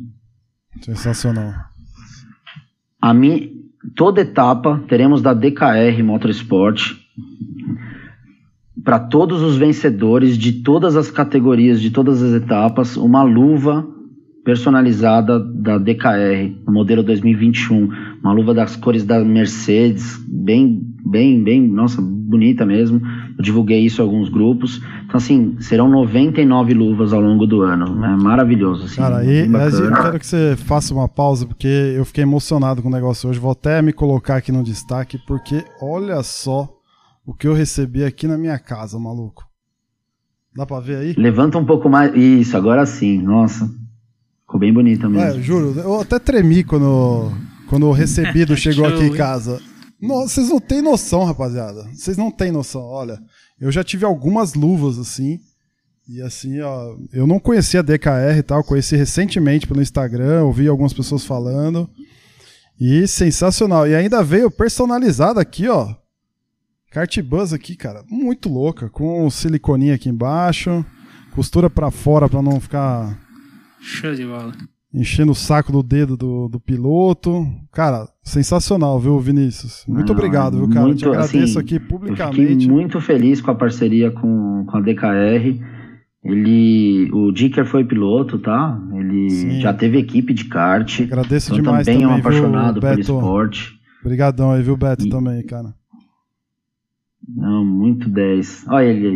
[0.82, 1.54] Sensacional.
[3.00, 3.50] A mi...
[3.96, 6.94] Toda etapa teremos da DKR Motorsport
[8.84, 13.86] para todos os vencedores de todas as categorias, de todas as etapas, uma luva
[14.44, 17.88] personalizada da DKR, modelo 2021,
[18.22, 23.00] uma luva das cores da Mercedes, bem, bem, bem, nossa, bonita mesmo.
[23.38, 24.82] Eu divulguei isso em alguns grupos.
[25.04, 28.04] Então, assim, serão 99 luvas ao longo do ano.
[28.04, 28.86] É maravilhoso.
[28.86, 32.88] Assim, Cara, mas eu quero que você faça uma pausa, porque eu fiquei emocionado com
[32.88, 33.38] o negócio hoje.
[33.38, 36.68] Vou até me colocar aqui no destaque, porque olha só
[37.24, 39.44] o que eu recebi aqui na minha casa, maluco.
[40.54, 41.14] Dá pra ver aí?
[41.14, 42.14] Levanta um pouco mais.
[42.14, 43.18] Isso, agora sim.
[43.22, 43.70] Nossa.
[44.42, 45.38] Ficou bem bonita É, mesmo.
[45.38, 47.32] eu juro, eu até tremi quando,
[47.68, 49.60] quando o recebido chegou Show, aqui em casa.
[50.00, 51.84] Nossa, vocês não têm noção, rapaziada.
[51.94, 52.82] Vocês não têm noção.
[52.82, 53.18] Olha,
[53.60, 55.38] eu já tive algumas luvas assim.
[56.08, 60.66] E assim, ó, eu não conhecia a DKR e tal, conheci recentemente pelo Instagram, ouvi
[60.66, 61.88] algumas pessoas falando.
[62.78, 63.86] E sensacional.
[63.86, 65.94] E ainda veio personalizada aqui, ó.
[66.92, 70.84] Cartbus aqui, cara, muito louca, com siliconinha aqui embaixo,
[71.34, 73.18] costura pra fora pra não ficar
[73.80, 74.52] Show de bola.
[74.92, 77.46] enchendo o saco do dedo do, do piloto.
[77.72, 79.84] Cara, sensacional, viu, Vinícius?
[79.88, 80.86] Muito Não, obrigado, viu, cara?
[80.86, 82.68] muito, Te agradeço assim, aqui publicamente.
[82.68, 85.58] muito feliz com a parceria com, com a DKR.
[86.24, 88.80] Ele, o Dicker foi piloto, tá?
[88.94, 89.60] Ele Sim.
[89.60, 91.00] já teve equipe de kart.
[91.00, 93.72] Agradeço Então demais também também, é um apaixonado viu, pelo esporte.
[94.04, 95.74] Obrigadão aí, viu, Beto, E- também, cara.
[97.28, 98.66] Não, muito 10.
[98.68, 99.08] Olha ele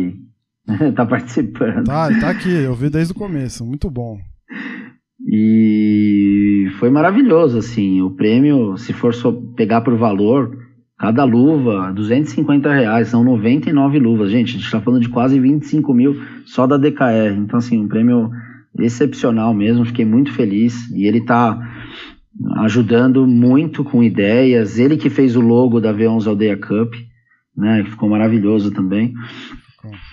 [0.67, 0.91] aí.
[0.93, 1.85] tá participando.
[1.85, 4.17] Tá, tá aqui, eu vi desde o começo, muito bom.
[5.29, 8.01] E foi maravilhoso, assim.
[8.01, 10.57] O prêmio, se for só pegar por valor,
[10.97, 14.31] cada luva, 250 reais, são 99 luvas.
[14.31, 17.35] Gente, a gente tá falando de quase 25 mil só da DKR.
[17.37, 18.29] Então, assim, um prêmio
[18.79, 19.85] excepcional mesmo.
[19.85, 20.89] Fiquei muito feliz.
[20.91, 21.59] E ele tá
[22.57, 24.79] ajudando muito com ideias.
[24.79, 26.93] Ele que fez o logo da V11 Aldeia Cup,
[27.57, 27.83] né?
[27.83, 29.13] Que ficou maravilhoso também.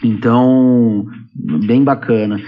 [0.02, 1.06] Então,
[1.66, 2.40] bem bacana.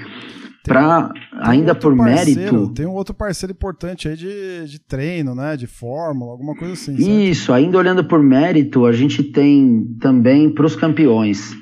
[0.64, 2.74] Pra, ainda outro por parceiro, mérito.
[2.74, 5.56] Tem um outro parceiro importante aí de, de treino, né?
[5.56, 6.96] De fórmula, alguma coisa assim.
[6.96, 7.08] certo?
[7.08, 11.56] Isso, ainda olhando por mérito, a gente tem também para os campeões.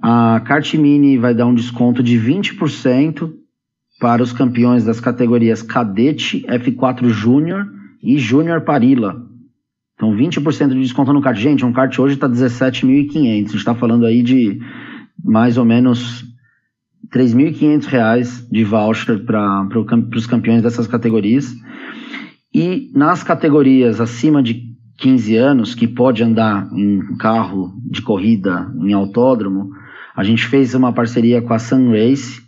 [0.00, 3.32] A Kart Mini vai dar um desconto de 20%
[3.98, 7.66] para os campeões das categorias Cadete, F4 Júnior
[8.00, 9.27] e Júnior Parilla.
[9.98, 11.36] Então, 20% de desconto no kart.
[11.36, 13.16] Gente, um kart hoje está 17.500.
[13.18, 14.60] A gente está falando aí de
[15.24, 16.24] mais ou menos
[17.12, 19.66] 3.500 reais de voucher para
[20.14, 21.52] os campeões dessas categorias.
[22.54, 24.68] E nas categorias acima de
[24.98, 29.70] 15 anos, que pode andar em carro de corrida em autódromo,
[30.14, 32.40] a gente fez uma parceria com a Sun Race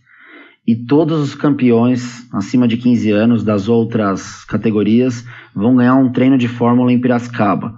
[0.67, 5.25] e todos os campeões acima de 15 anos das outras categorias
[5.55, 7.75] vão ganhar um treino de fórmula em Piracicaba.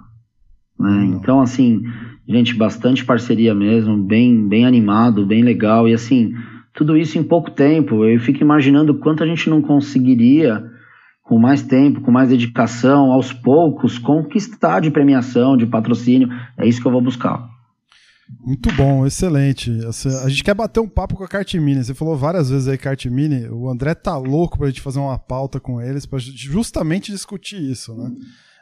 [0.79, 1.05] né?
[1.05, 1.81] Então, assim,
[2.27, 5.87] gente, bastante parceria mesmo, bem, bem animado, bem legal.
[5.87, 6.33] E assim,
[6.73, 8.03] tudo isso em pouco tempo.
[8.05, 10.63] Eu fico imaginando quanto a gente não conseguiria,
[11.23, 16.29] com mais tempo, com mais dedicação, aos poucos, conquistar de premiação, de patrocínio.
[16.57, 17.52] É isso que eu vou buscar.
[18.39, 19.71] Muito bom, excelente.
[20.23, 21.83] A gente quer bater um papo com a Kart Mini.
[21.83, 23.47] Você falou várias vezes aí Kart Mini.
[23.49, 27.61] O André tá louco pra gente fazer uma pauta com eles pra ju- justamente discutir
[27.61, 28.11] isso, né?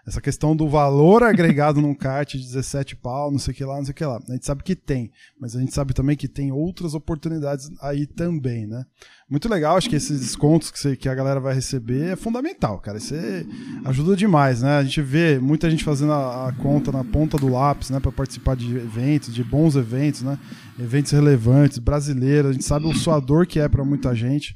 [0.07, 3.77] Essa questão do valor agregado num kart de 17 pau, não sei o que lá,
[3.77, 4.19] não sei o que lá.
[4.27, 8.07] A gente sabe que tem, mas a gente sabe também que tem outras oportunidades aí
[8.07, 8.83] também, né?
[9.29, 12.79] Muito legal, acho que esses descontos que, você- que a galera vai receber é fundamental,
[12.79, 12.97] cara.
[12.97, 13.45] Isso é-
[13.85, 14.77] ajuda demais, né?
[14.77, 17.99] A gente vê muita gente fazendo a, a conta na ponta do lápis, né?
[17.99, 20.37] Pra participar de eventos, de bons eventos, né?
[20.79, 22.49] Eventos relevantes, brasileiros.
[22.49, 24.55] A gente sabe o suador que é pra muita gente.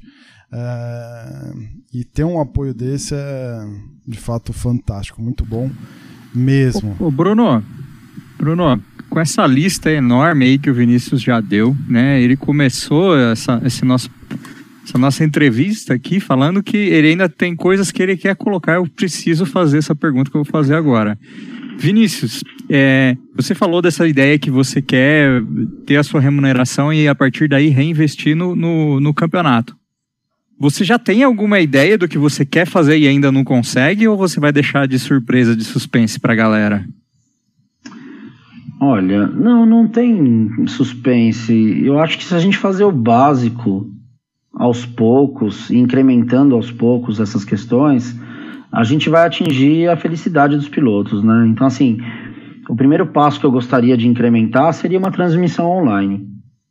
[0.52, 1.52] É,
[1.92, 3.66] e ter um apoio desse é
[4.06, 5.70] de fato fantástico, muito bom
[6.34, 6.96] mesmo.
[7.00, 7.62] Ô, Bruno,
[8.38, 12.20] Bruno, com essa lista enorme aí que o Vinícius já deu, né?
[12.20, 14.10] Ele começou essa, esse nosso,
[14.84, 18.74] essa nossa entrevista aqui falando que ele ainda tem coisas que ele quer colocar.
[18.74, 21.18] Eu preciso fazer essa pergunta que eu vou fazer agora.
[21.78, 25.42] Vinícius, é, você falou dessa ideia que você quer
[25.84, 29.76] ter a sua remuneração e a partir daí reinvestir no, no, no campeonato.
[30.58, 34.16] Você já tem alguma ideia do que você quer fazer e ainda não consegue, ou
[34.16, 36.84] você vai deixar de surpresa, de suspense para a galera?
[38.80, 41.82] Olha, não, não tem suspense.
[41.84, 43.86] Eu acho que se a gente fazer o básico
[44.54, 48.18] aos poucos, incrementando aos poucos essas questões,
[48.72, 51.46] a gente vai atingir a felicidade dos pilotos, né?
[51.48, 51.98] Então, assim,
[52.68, 56.26] o primeiro passo que eu gostaria de incrementar seria uma transmissão online.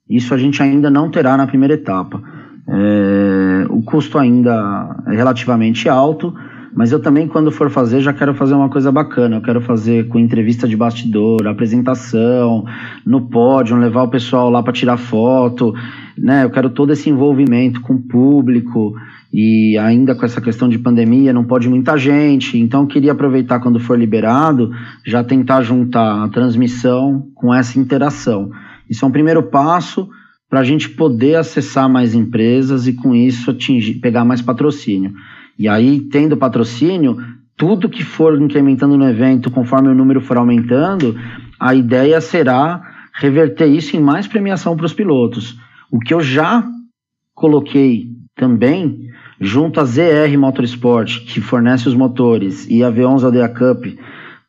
[0.09, 2.21] Isso a gente ainda não terá na primeira etapa.
[2.67, 6.33] É, o custo ainda é relativamente alto,
[6.75, 9.37] mas eu também, quando for fazer, já quero fazer uma coisa bacana.
[9.37, 12.65] Eu quero fazer com entrevista de bastidor, apresentação,
[13.05, 15.73] no pódio, levar o pessoal lá para tirar foto.
[16.17, 16.43] Né?
[16.43, 18.93] Eu quero todo esse envolvimento com o público.
[19.31, 22.57] E ainda com essa questão de pandemia, não pode muita gente.
[22.57, 24.71] Então, eu queria aproveitar quando for liberado,
[25.05, 28.51] já tentar juntar a transmissão com essa interação.
[28.89, 30.09] Isso é um primeiro passo
[30.49, 35.13] para a gente poder acessar mais empresas e com isso atingir, pegar mais patrocínio.
[35.57, 37.17] E aí, tendo patrocínio,
[37.57, 41.17] tudo que for incrementando no evento, conforme o número for aumentando,
[41.59, 42.81] a ideia será
[43.13, 45.57] reverter isso em mais premiação para os pilotos.
[45.89, 46.67] O que eu já
[47.33, 53.85] coloquei também, junto à ZR Motorsport, que fornece os motores, e a V11 Aldeia Cup,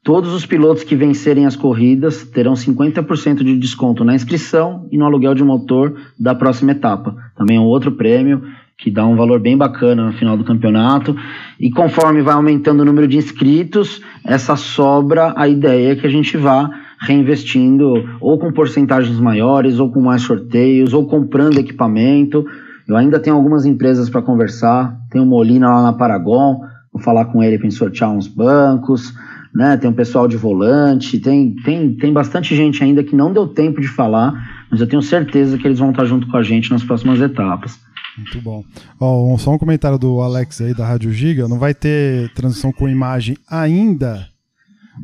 [0.07, 5.05] Todos os pilotos que vencerem as corridas terão 50% de desconto na inscrição e no
[5.05, 7.17] aluguel de motor da próxima etapa.
[7.35, 8.41] Também é um outro prêmio
[8.79, 11.17] que dá um valor bem bacana no final do campeonato.
[11.59, 16.11] E conforme vai aumentando o número de inscritos, essa sobra, a ideia é que a
[16.11, 22.47] gente vá reinvestindo ou com porcentagens maiores, ou com mais sorteios, ou comprando equipamento.
[22.87, 24.97] Eu ainda tenho algumas empresas para conversar.
[25.11, 26.61] Tem o Molina lá na Paragon,
[26.93, 29.13] vou falar com ele para sortear uns bancos
[29.57, 29.75] né?
[29.79, 33.81] Tem um pessoal de volante, tem, tem, tem bastante gente ainda que não deu tempo
[33.81, 36.85] de falar, mas eu tenho certeza que eles vão estar junto com a gente nas
[36.85, 37.81] próximas etapas.
[38.19, 38.63] Muito bom.
[39.01, 41.49] Ó, só um comentário do Alex aí da Rádio Giga.
[41.49, 44.29] Não vai ter transmissão com imagem ainda,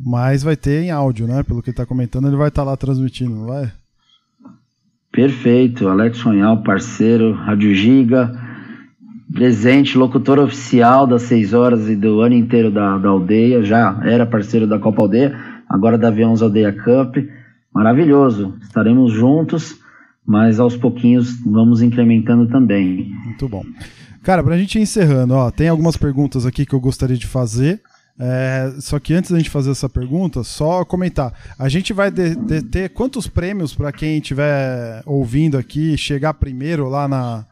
[0.05, 1.41] mas vai ter em áudio, né?
[1.41, 3.71] Pelo que ele está comentando, ele vai estar lá transmitindo, não vai?
[5.11, 5.87] Perfeito.
[5.87, 8.39] Alex Sonhal, parceiro, Rádio Giga
[9.33, 14.25] presente, locutor oficial das 6 horas e do ano inteiro da, da aldeia, já era
[14.25, 15.35] parceiro da Copa Aldeia,
[15.67, 17.17] agora da V11 Aldeia Cup.
[17.73, 19.79] Maravilhoso, estaremos juntos,
[20.25, 23.11] mas aos pouquinhos vamos incrementando também.
[23.25, 23.63] Muito bom.
[24.21, 27.81] Cara, pra gente ir encerrando, ó, tem algumas perguntas aqui que eu gostaria de fazer.
[28.19, 31.33] É, só que antes da gente fazer essa pergunta, só comentar.
[31.57, 36.87] A gente vai de, de ter quantos prêmios para quem estiver ouvindo aqui chegar primeiro
[36.87, 37.45] lá na,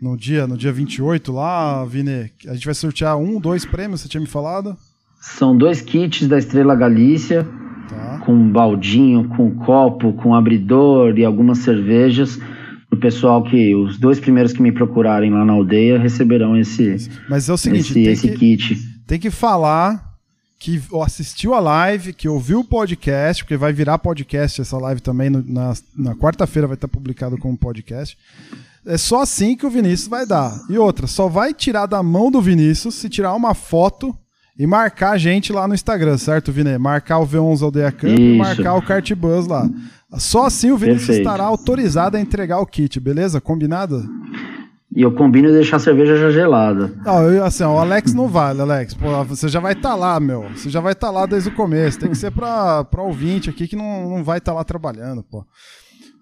[0.00, 4.08] no dia, no dia 28 lá, Vini, a gente vai sortear um, dois prêmios, você
[4.08, 4.76] tinha me falado?
[5.20, 7.46] São dois kits da Estrela Galícia,
[7.88, 8.22] tá.
[8.24, 12.38] com baldinho, com copo, com abridor e algumas cervejas.
[12.90, 17.48] O pessoal que, os dois primeiros que me procurarem lá na aldeia receberão esse, Mas
[17.48, 18.76] é o seguinte, esse, esse que, kit.
[19.06, 20.10] Tem que falar
[20.58, 25.30] que assistiu a live, que ouviu o podcast, porque vai virar podcast essa live também,
[25.30, 28.16] no, na, na quarta-feira vai estar publicado como podcast.
[28.86, 30.58] É só assim que o Vinícius vai dar.
[30.68, 34.16] E outra, só vai tirar da mão do Vinícius se tirar uma foto
[34.58, 36.76] e marcar a gente lá no Instagram, certo, Vini?
[36.76, 38.20] Marcar o V11 Aldeia Camp Isso.
[38.20, 39.68] e marcar o Kart Buzz lá.
[40.18, 41.28] Só assim o Vinícius Perfeito.
[41.28, 43.40] estará autorizado a entregar o kit, beleza?
[43.40, 44.06] Combinado?
[44.94, 46.92] E eu combino deixar a cerveja já gelada.
[47.04, 48.92] Não, eu, assim, ó, o Alex não vale, Alex.
[48.92, 50.42] Pô, você já vai estar tá lá, meu.
[50.50, 51.98] Você já vai estar tá lá desde o começo.
[51.98, 55.22] Tem que ser pra, pra ouvinte aqui que não, não vai estar tá lá trabalhando,
[55.22, 55.44] pô.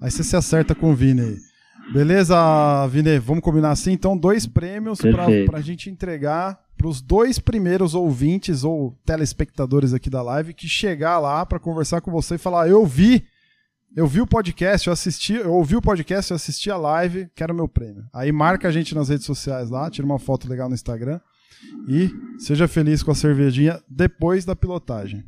[0.01, 1.47] Aí você se acerta com o Vini aí.
[1.93, 3.18] Beleza, Vini?
[3.18, 3.93] Vamos combinar assim?
[3.93, 10.09] Então, dois prêmios para a gente entregar para os dois primeiros ouvintes ou telespectadores aqui
[10.09, 13.24] da live que chegar lá para conversar com você e falar: Eu vi,
[13.97, 17.55] eu vi o podcast, eu assisti, eu ouvi o podcast, eu assisti a live, quero
[17.55, 18.05] meu prêmio.
[18.12, 21.18] Aí marca a gente nas redes sociais lá, tira uma foto legal no Instagram
[21.89, 25.24] e seja feliz com a cervejinha depois da pilotagem.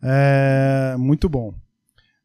[0.00, 1.54] É muito bom.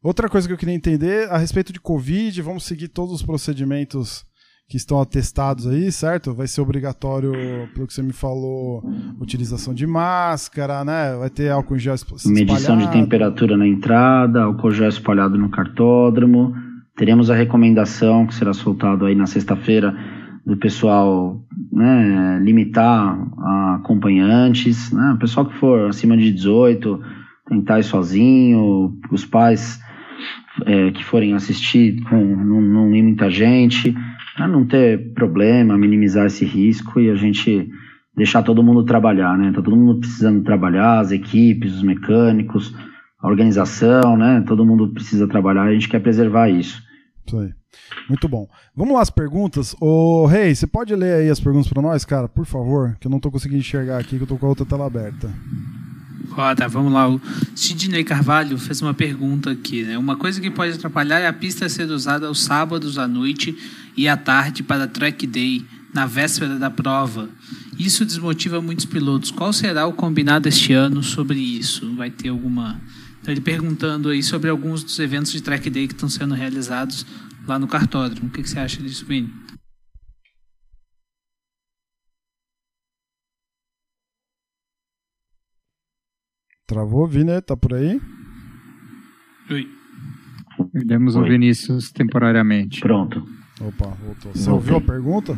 [0.08, 4.24] Outra coisa que eu queria entender a respeito de Covid, vamos seguir todos os procedimentos
[4.66, 6.32] que estão atestados aí, certo?
[6.32, 7.30] Vai ser obrigatório,
[7.74, 8.82] pelo que você me falou,
[9.20, 11.14] utilização de máscara, né?
[11.14, 12.30] Vai ter álcool em gel espalhado.
[12.30, 16.54] Medição de temperatura na entrada, álcool gel espalhado no cartódromo.
[16.96, 19.94] Teremos a recomendação que será soltado aí na sexta-feira
[20.46, 21.38] do pessoal
[21.70, 25.12] né, limitar a acompanhantes, né?
[25.16, 26.98] O pessoal que for acima de 18
[27.46, 29.86] tentar ir sozinho, os pais
[30.66, 33.94] é, que forem assistir com, não, não ir muita gente,
[34.36, 37.68] para não ter problema, minimizar esse risco e a gente
[38.16, 39.52] deixar todo mundo trabalhar, né?
[39.52, 42.74] Tá todo mundo precisando trabalhar, as equipes, os mecânicos,
[43.20, 44.44] a organização, né?
[44.46, 46.82] Todo mundo precisa trabalhar, a gente quer preservar isso.
[47.26, 47.52] Isso aí.
[48.08, 48.48] Muito bom.
[48.74, 49.74] Vamos lá as perguntas.
[49.80, 52.96] Ô, Rei, você pode ler aí as perguntas para nós, cara, por favor?
[53.00, 55.28] Que eu não tô conseguindo enxergar aqui, que eu tô com a outra tela aberta.
[56.70, 57.08] Vamos lá.
[57.08, 57.20] O
[57.54, 59.98] Sidney Carvalho fez uma pergunta aqui, né?
[59.98, 63.58] Uma coisa que pode atrapalhar é a pista ser usada aos sábados à noite
[63.96, 67.28] e à tarde para track day, na véspera da prova.
[67.76, 69.32] Isso desmotiva muitos pilotos.
[69.32, 71.92] Qual será o combinado este ano sobre isso?
[71.96, 72.80] Vai ter alguma.
[73.20, 77.04] Então, ele perguntando aí sobre alguns dos eventos de track day que estão sendo realizados
[77.48, 78.28] lá no cartódromo.
[78.28, 79.32] O que, que você acha disso, Vini?
[86.68, 87.40] Travou, Vini?
[87.40, 87.98] Tá por aí?
[89.50, 89.66] Oi.
[90.70, 92.80] Perdemos o Vinícius temporariamente.
[92.80, 93.24] Pronto.
[93.58, 94.32] Opa, voltou.
[94.34, 95.34] Você ouviu a pergunta?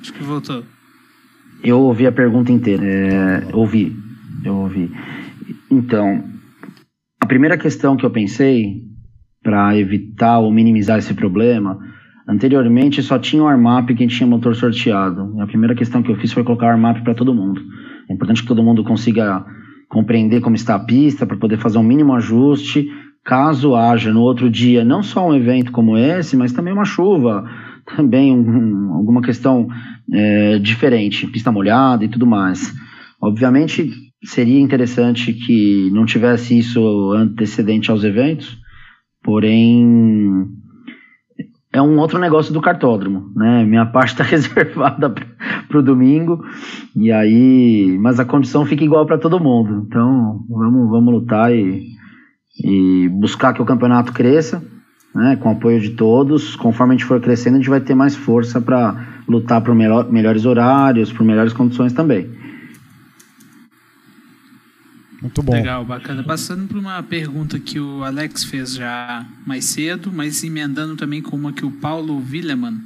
[0.00, 0.64] Acho que voltou.
[1.62, 2.82] Eu ouvi a pergunta inteira.
[2.82, 3.94] É, ouvi.
[4.42, 4.90] Eu ouvi.
[5.70, 6.24] Então,
[7.20, 8.80] a primeira questão que eu pensei
[9.42, 11.78] para evitar ou minimizar esse problema,
[12.26, 15.34] anteriormente só tinha o armap quem tinha motor sorteado.
[15.36, 17.60] E a primeira questão que eu fiz foi colocar o armap para todo mundo.
[18.08, 19.44] É importante que todo mundo consiga
[19.90, 22.88] compreender como está a pista para poder fazer um mínimo ajuste,
[23.24, 27.44] caso haja no outro dia não só um evento como esse, mas também uma chuva,
[27.96, 29.68] também um, alguma questão
[30.12, 32.72] é, diferente, pista molhada e tudo mais.
[33.20, 33.90] Obviamente
[34.24, 38.56] seria interessante que não tivesse isso antecedente aos eventos,
[39.22, 40.46] porém
[41.72, 43.64] é um outro negócio do cartódromo, né?
[43.64, 45.08] Minha parte está reservada
[45.68, 46.44] para o domingo
[46.96, 49.84] e aí, mas a condição fica igual para todo mundo.
[49.86, 51.86] Então vamos, vamos lutar e,
[52.64, 54.62] e buscar que o campeonato cresça,
[55.14, 55.36] né?
[55.36, 56.56] Com o apoio de todos.
[56.56, 60.10] Conforme a gente for crescendo, a gente vai ter mais força para lutar por melhor,
[60.10, 62.39] melhores horários, por melhores condições também.
[65.20, 65.52] Muito bom.
[65.52, 66.22] Legal, bacana.
[66.22, 71.36] Passando por uma pergunta que o Alex fez já mais cedo, mas emendando também com
[71.36, 72.80] uma que o Paulo Willeman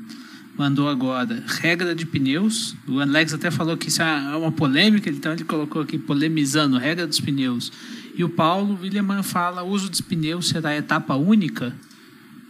[0.59, 1.43] mandou agora.
[1.47, 2.77] Regra de pneus.
[2.89, 7.07] O Alex até falou que isso é uma polêmica, então ele colocou aqui polemizando, regra
[7.07, 7.73] dos pneus.
[8.17, 11.73] E o Paulo Willeman fala, uso dos pneus será etapa única?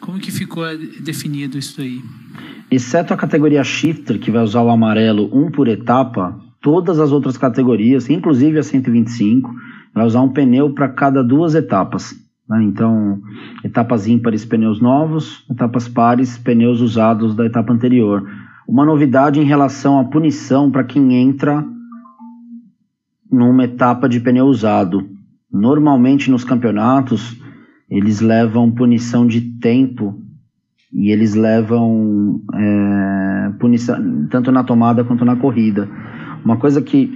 [0.01, 0.65] Como que ficou
[1.01, 2.03] definido isso aí?
[2.71, 7.39] Exceto a categoria shifter, que vai usar o amarelo um por etapa, todas as outras
[7.39, 9.55] categorias, inclusive a 125,
[9.95, 12.15] vai usar um pneu para cada duas etapas.
[12.49, 12.63] Né?
[12.65, 13.21] Então,
[13.63, 18.29] etapas ímpares, pneus novos, etapas pares, pneus usados da etapa anterior.
[18.67, 21.65] Uma novidade em relação à punição para quem entra
[23.31, 25.09] numa etapa de pneu usado.
[25.53, 27.41] Normalmente nos campeonatos,
[27.89, 30.21] eles levam punição de tempo
[30.93, 35.89] e eles levam é, punição tanto na tomada quanto na corrida.
[36.45, 37.13] Uma coisa que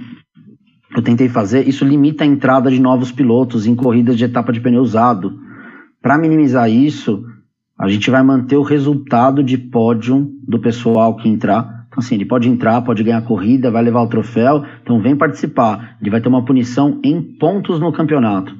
[0.95, 4.59] eu tentei fazer, isso limita a entrada de novos pilotos em corridas de etapa de
[4.59, 5.39] pneu usado.
[6.01, 7.23] Para minimizar isso,
[7.77, 11.85] a gente vai manter o resultado de pódio do pessoal que entrar.
[11.87, 15.15] Então, assim, ele pode entrar, pode ganhar a corrida, vai levar o troféu, então vem
[15.15, 15.97] participar.
[16.01, 18.55] Ele vai ter uma punição em pontos no campeonato.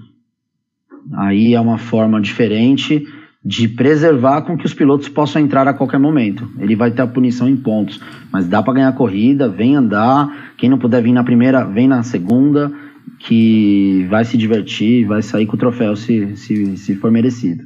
[1.14, 3.06] Aí é uma forma diferente
[3.44, 6.52] de preservar com que os pilotos possam entrar a qualquer momento.
[6.60, 8.00] Ele vai ter a punição em pontos,
[8.32, 10.54] mas dá para ganhar corrida, vem andar.
[10.58, 12.72] Quem não puder vir na primeira, vem na segunda,
[13.20, 17.64] que vai se divertir, vai sair com o troféu se, se, se for merecido.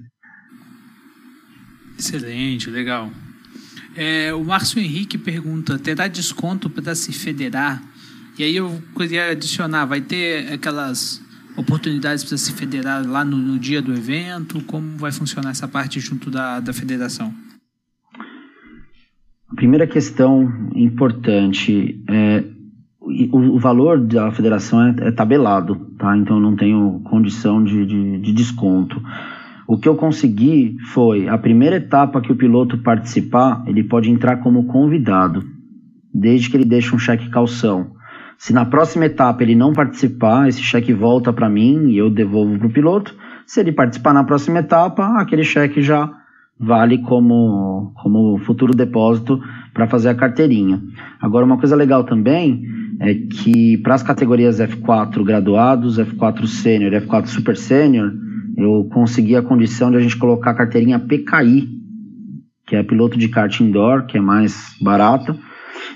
[1.97, 3.09] Excelente, legal.
[3.95, 7.81] É, o Márcio Henrique pergunta: terá desconto para se federar?
[8.37, 11.22] E aí eu queria adicionar: vai ter aquelas
[11.55, 14.61] oportunidades para se federar lá no, no, dia do evento?
[14.61, 17.33] Como vai funcionar essa parte junto da, da federação?
[19.49, 22.43] A primeira questão importante é
[23.31, 26.17] o, o valor da federação é, é, tabelado, tá?
[26.17, 29.01] Então não tenho condição de, de, de desconto.
[29.67, 34.37] O que eu consegui foi a primeira etapa que o piloto participar, ele pode entrar
[34.37, 35.43] como convidado,
[36.13, 37.91] desde que ele deixe um cheque calção.
[38.37, 42.57] Se na próxima etapa ele não participar, esse cheque volta para mim e eu devolvo
[42.57, 43.15] para o piloto.
[43.45, 46.09] Se ele participar na próxima etapa, aquele cheque já
[46.59, 49.39] vale como, como futuro depósito
[49.73, 50.81] para fazer a carteirinha.
[51.21, 52.63] Agora, uma coisa legal também
[52.99, 58.13] é que para as categorias F4 graduados, F4 sênior e F4 super sênior,
[58.55, 61.69] eu consegui a condição de a gente colocar a carteirinha PKI,
[62.67, 65.35] que é piloto de kart indoor, que é mais barata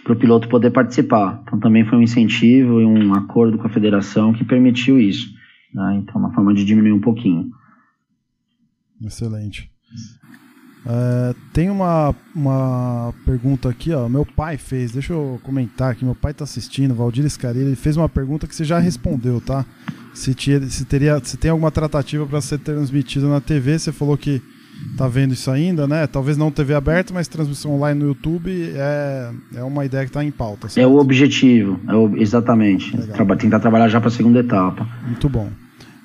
[0.08, 1.42] para o piloto poder participar.
[1.44, 5.28] Então também foi um incentivo e um acordo com a federação que permitiu isso.
[5.74, 5.98] Né?
[6.02, 7.52] Então, é uma forma de diminuir um pouquinho.
[9.04, 9.70] Excelente.
[10.86, 14.08] É, tem uma, uma pergunta aqui, ó.
[14.08, 16.06] Meu pai fez, deixa eu comentar aqui.
[16.06, 19.66] Meu pai tá assistindo, Valdir Scarilli, ele fez uma pergunta que você já respondeu, tá?
[20.14, 24.18] Se, tinha, se, teria, se tem alguma tratativa para ser transmitida na TV, você falou
[24.18, 24.42] que
[24.98, 26.08] tá vendo isso ainda, né?
[26.08, 30.24] Talvez não TV aberta, mas transmissão online no YouTube é, é uma ideia que está
[30.24, 30.70] em pauta.
[30.70, 30.84] Certo?
[30.84, 32.96] É o objetivo, é o, exatamente.
[33.14, 34.88] Traba, tentar trabalhar já para a segunda etapa.
[35.06, 35.50] Muito bom.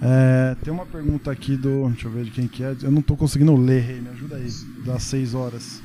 [0.00, 1.88] É, tem uma pergunta aqui do.
[1.90, 2.74] Deixa eu ver de quem que é.
[2.82, 4.48] Eu não estou conseguindo ler, me ajuda aí.
[4.84, 5.80] Das 6 horas.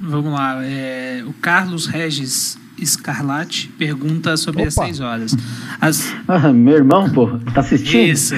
[0.00, 0.64] Vamos lá.
[0.64, 4.68] É, o Carlos Regis Escarlate pergunta sobre Opa.
[4.68, 5.36] as 6 horas.
[5.80, 6.14] As...
[6.26, 8.08] Ah, meu irmão, pô, tá assistindo?
[8.08, 8.34] Isso.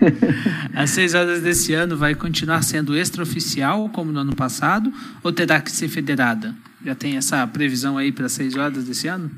[0.74, 5.60] As 6 horas desse ano vai continuar sendo extraoficial, como no ano passado, ou terá
[5.60, 6.54] que ser federada?
[6.84, 9.30] Já tem essa previsão aí para 6 horas desse ano?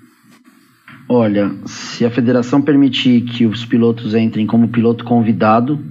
[1.09, 5.83] Olha, se a federação permitir que os pilotos entrem como piloto convidado,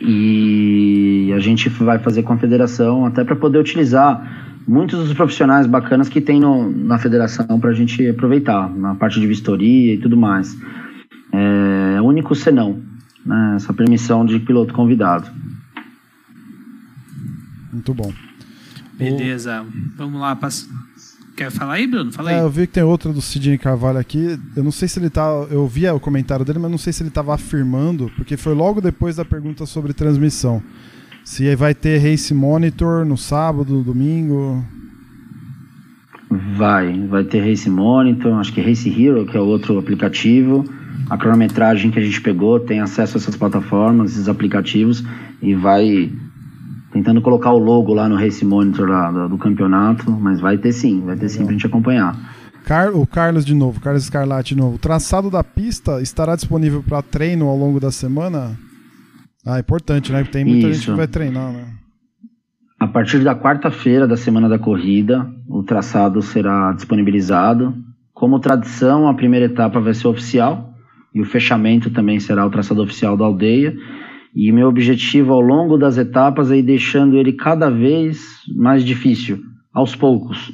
[0.00, 5.66] e a gente vai fazer com a federação até para poder utilizar muitos dos profissionais
[5.66, 9.98] bacanas que tem no, na federação para a gente aproveitar, na parte de vistoria e
[9.98, 10.56] tudo mais.
[11.32, 12.82] É, é o único senão,
[13.24, 15.30] né, essa permissão de piloto convidado.
[17.72, 18.12] Muito bom.
[18.94, 19.64] Beleza,
[19.96, 20.34] vamos lá.
[20.34, 20.68] Pass...
[21.36, 22.10] Quer falar aí, Bruno?
[22.10, 22.36] Fala aí.
[22.36, 24.40] É, eu vi que tem outra do Sidney Carvalho aqui.
[24.56, 25.26] Eu não sei se ele tá.
[25.50, 28.80] Eu vi o comentário dele, mas não sei se ele estava afirmando, porque foi logo
[28.80, 30.62] depois da pergunta sobre transmissão.
[31.26, 34.64] Se vai ter Race Monitor no sábado, domingo?
[36.56, 40.64] Vai, vai ter Race Monitor, acho que Race Hero, que é outro aplicativo.
[41.10, 45.04] A cronometragem que a gente pegou tem acesso a essas plataformas, esses aplicativos,
[45.42, 46.12] e vai
[46.92, 50.70] tentando colocar o logo lá no Race Monitor lá, do, do, campeonato, mas vai ter
[50.70, 52.16] sim, vai ter sim pra gente acompanhar.
[52.64, 54.76] Car o Carlos de novo, Carlos Scarlatti de novo.
[54.76, 58.56] O traçado da pista estará disponível para treino ao longo da semana?
[59.46, 60.24] Ah, importante, né?
[60.24, 60.80] Tem muita Isso.
[60.80, 61.66] gente que vai treinar, né?
[62.80, 67.72] A partir da quarta-feira da semana da corrida, o traçado será disponibilizado.
[68.12, 70.74] Como tradição, a primeira etapa vai ser oficial
[71.14, 73.74] e o fechamento também será o traçado oficial da aldeia.
[74.34, 79.38] E meu objetivo ao longo das etapas é ir deixando ele cada vez mais difícil,
[79.72, 80.52] aos poucos,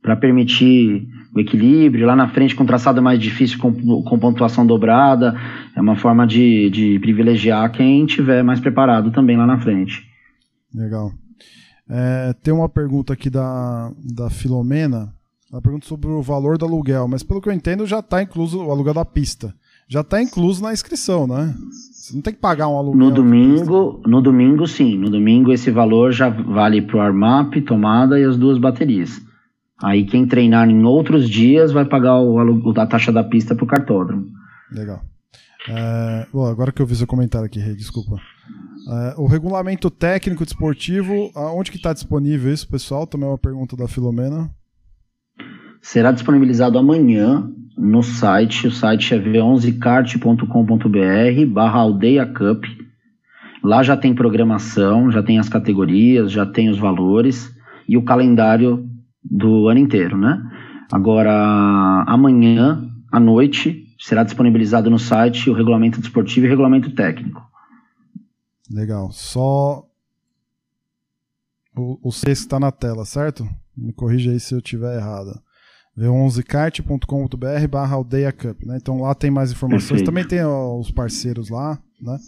[0.00, 2.06] para permitir o equilíbrio.
[2.06, 3.72] Lá na frente, com traçado mais difícil, com,
[4.02, 5.34] com pontuação dobrada,
[5.74, 10.06] é uma forma de, de privilegiar quem tiver mais preparado também lá na frente.
[10.74, 11.12] Legal.
[11.88, 15.12] É, tem uma pergunta aqui da, da Filomena.
[15.50, 18.64] Ela pergunta sobre o valor do aluguel, mas pelo que eu entendo já está incluso
[18.64, 19.54] o aluguel da pista.
[19.86, 21.54] Já está incluso na inscrição, né?
[21.70, 22.98] Você não tem que pagar um aluguel.
[22.98, 24.96] No domingo, no domingo sim.
[24.96, 29.20] No domingo esse valor já vale para o armap, tomada e as duas baterias.
[29.82, 32.38] Aí quem treinar em outros dias vai pagar o,
[32.78, 34.26] a taxa da pista para o cartódromo.
[34.70, 35.02] Legal.
[35.68, 38.16] É, bom, agora que eu vi seu comentário aqui, Rei, desculpa.
[38.88, 43.06] É, o regulamento técnico desportivo, onde que está disponível isso, pessoal?
[43.06, 44.50] Também é uma pergunta da Filomena.
[45.80, 52.64] Será disponibilizado amanhã no site, o site é v11kart.com.br barra aldeia cup.
[53.64, 57.50] Lá já tem programação, já tem as categorias, já tem os valores
[57.88, 58.91] e o calendário
[59.24, 60.42] do ano inteiro, né?
[60.90, 67.42] Agora, amanhã à noite, será disponibilizado no site o regulamento desportivo e o regulamento técnico.
[68.70, 69.12] Legal.
[69.12, 69.86] Só
[71.76, 73.48] o, o está na tela, certo?
[73.76, 75.40] Me corrija aí se eu estiver errado.
[75.96, 78.76] v11kart.com.br barra aldeia cup, né?
[78.80, 80.02] Então lá tem mais informações.
[80.02, 80.06] Perfeito.
[80.06, 82.18] Também tem ó, os parceiros lá, né?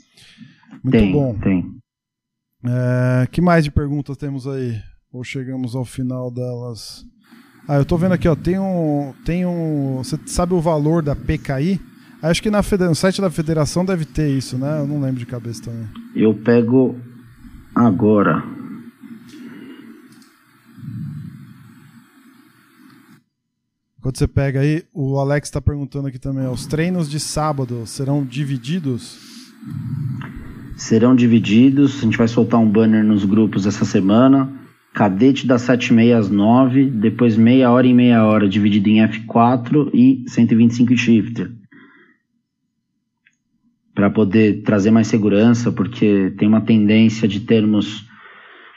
[0.82, 1.34] Muito tem, bom.
[1.38, 1.64] Tem.
[2.66, 4.80] É, que mais de perguntas temos aí?
[5.14, 7.06] Ou chegamos ao final delas?
[7.68, 11.14] Ah, eu tô vendo aqui, ó, tem um, tem um, você sabe o valor da
[11.14, 11.80] PKI?
[12.20, 14.80] Acho que na no site da federação deve ter isso, né?
[14.80, 15.86] Eu não lembro de cabeça também.
[16.16, 16.98] Eu pego
[17.72, 18.42] agora.
[24.00, 28.24] Quando você pega aí, o Alex está perguntando aqui também, os treinos de sábado serão
[28.24, 29.16] divididos?
[30.76, 34.63] Serão divididos, a gente vai soltar um banner nos grupos essa semana
[34.94, 40.24] cadete das 7h30 às 9 depois meia hora e meia hora, dividido em F4 e
[40.28, 41.50] 125 shifter.
[43.92, 48.08] Para poder trazer mais segurança, porque tem uma tendência de termos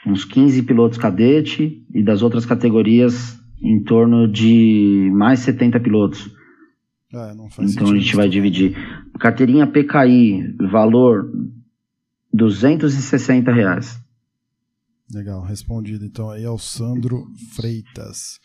[0.06, 6.30] uns 15 pilotos cadete e das outras categorias em torno de mais 70 pilotos.
[7.12, 8.76] É, então a gente vai dividir.
[9.18, 11.30] Carteirinha PKI, valor
[12.32, 14.07] 260 reais.
[15.12, 18.38] Legal, respondido então aí ao Sandro Freitas.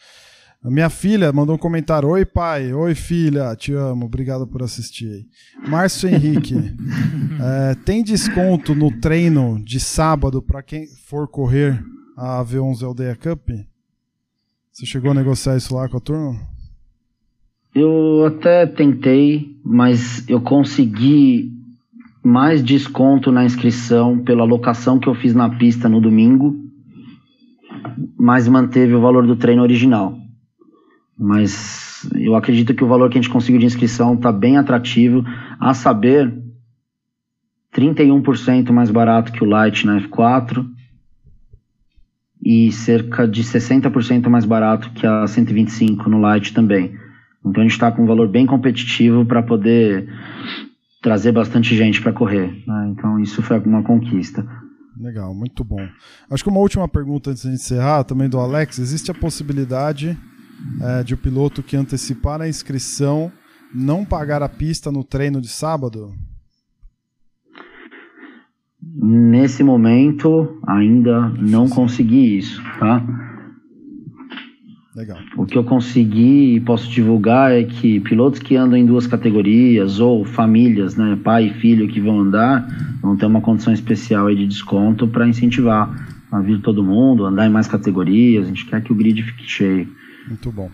[0.63, 2.73] A minha filha mandou um comentário: Oi, pai.
[2.73, 3.53] Oi, filha.
[3.53, 4.05] Te amo.
[4.05, 5.27] Obrigado por assistir.
[5.67, 6.55] Márcio Henrique.
[7.41, 11.83] é, tem desconto no treino de sábado para quem for correr
[12.15, 13.49] a V11 Aldeia Cup?
[14.71, 16.39] Você chegou a negociar isso lá com a turma?
[17.75, 21.51] Eu até tentei, mas eu consegui
[22.23, 26.55] mais desconto na inscrição pela locação que eu fiz na pista no domingo,
[28.17, 30.17] mas manteve o valor do treino original.
[31.19, 35.23] Mas eu acredito que o valor que a gente conseguiu de inscrição está bem atrativo,
[35.59, 36.33] a saber,
[37.75, 40.65] 31% mais barato que o Lite na F4
[42.45, 46.95] e cerca de 60% mais barato que a 125 no Lite também.
[47.45, 50.07] Então a gente está com um valor bem competitivo para poder
[51.03, 52.63] trazer bastante gente para correr.
[52.65, 52.87] Né?
[52.91, 54.43] Então isso foi uma conquista.
[54.97, 55.85] Legal, muito bom.
[56.31, 60.17] Acho que uma última pergunta antes de encerrar, também do Alex: existe a possibilidade
[60.81, 63.31] é, de o piloto que antecipar a inscrição
[63.75, 66.13] não pagar a pista no treino de sábado?
[68.81, 73.03] Nesse momento, ainda não consegui isso, tá?
[74.95, 75.17] Legal.
[75.35, 79.99] O que eu consegui e posso divulgar é que pilotos que andam em duas categorias
[79.99, 82.67] ou famílias, né, pai e filho que vão andar,
[83.01, 85.89] vão ter uma condição especial aí de desconto para incentivar
[86.31, 88.45] a vir todo mundo, andar em mais categorias.
[88.45, 89.87] A gente quer que o grid fique cheio.
[90.27, 90.69] Muito bom.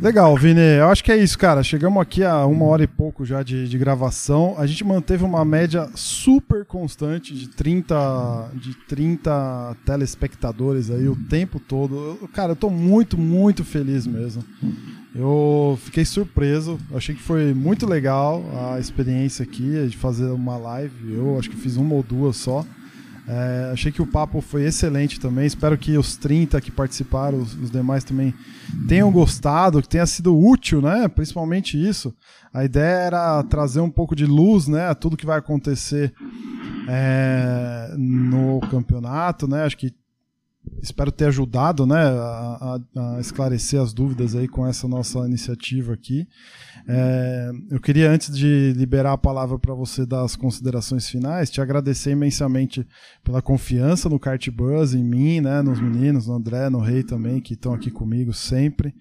[0.00, 0.60] Legal, Vini.
[0.78, 1.62] Eu acho que é isso, cara.
[1.62, 4.54] Chegamos aqui a uma hora e pouco já de, de gravação.
[4.58, 11.58] A gente manteve uma média super constante de 30, de 30 telespectadores aí o tempo
[11.58, 12.18] todo.
[12.20, 14.44] Eu, cara, eu tô muito, muito feliz mesmo.
[15.14, 16.78] Eu fiquei surpreso.
[16.94, 21.14] Achei que foi muito legal a experiência aqui de fazer uma live.
[21.14, 22.64] Eu acho que fiz uma ou duas só.
[23.26, 25.46] É, achei que o papo foi excelente também.
[25.46, 28.34] Espero que os 30 que participaram, os, os, demais também,
[28.86, 31.08] tenham gostado, que tenha sido útil, né?
[31.08, 32.14] Principalmente isso.
[32.52, 34.88] A ideia era trazer um pouco de luz, né?
[34.88, 36.12] A tudo que vai acontecer
[36.86, 39.64] é, no campeonato, né?
[39.64, 39.94] Acho que
[40.82, 46.26] espero ter ajudado né, a, a, esclarecer as dúvidas aí com essa nossa iniciativa aqui.
[46.86, 51.60] É, eu queria, antes de liberar a palavra para você dar as considerações finais, te
[51.60, 52.86] agradecer imensamente
[53.22, 57.40] pela confiança no Kart Buzz, em mim, né, nos meninos, no André, no Rei também,
[57.40, 58.94] que estão aqui comigo sempre,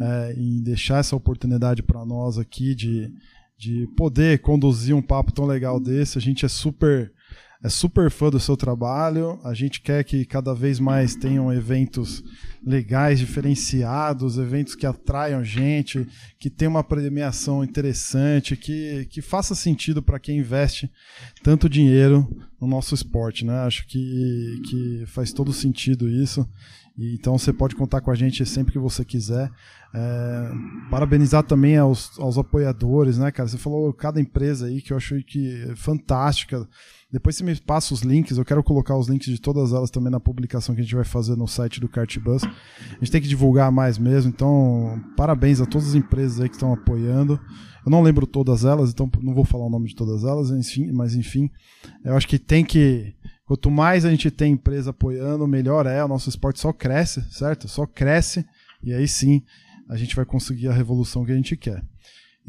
[0.00, 3.12] é, e deixar essa oportunidade para nós aqui de,
[3.56, 6.18] de poder conduzir um papo tão legal desse.
[6.18, 7.12] A gente é super
[7.62, 9.38] é super fã do seu trabalho.
[9.44, 12.22] A gente quer que cada vez mais tenham eventos
[12.64, 16.06] legais, diferenciados, eventos que atraiam gente,
[16.38, 20.90] que tenham uma premiação interessante, que, que faça sentido para quem investe
[21.42, 22.26] tanto dinheiro
[22.58, 23.44] no nosso esporte.
[23.44, 23.54] Né?
[23.60, 26.48] Acho que, que faz todo sentido isso.
[26.96, 29.50] E, então você pode contar com a gente sempre que você quiser.
[29.92, 30.50] É,
[30.90, 33.48] parabenizar também aos, aos apoiadores, né, cara?
[33.48, 36.66] Você falou cada empresa aí que eu achei que é fantástica.
[37.12, 40.10] Depois você me passa os links, eu quero colocar os links de todas elas também
[40.12, 42.44] na publicação que a gente vai fazer no site do Cartbus.
[42.44, 46.54] A gente tem que divulgar mais mesmo, então parabéns a todas as empresas aí que
[46.54, 47.40] estão apoiando.
[47.84, 50.92] Eu não lembro todas elas, então não vou falar o nome de todas elas, enfim,
[50.92, 51.50] mas enfim,
[52.04, 53.14] eu acho que tem que
[53.50, 56.04] Quanto mais a gente tem empresa apoiando, melhor é.
[56.04, 57.66] O nosso esporte só cresce, certo?
[57.66, 58.46] Só cresce.
[58.80, 59.42] E aí sim
[59.88, 61.82] a gente vai conseguir a revolução que a gente quer.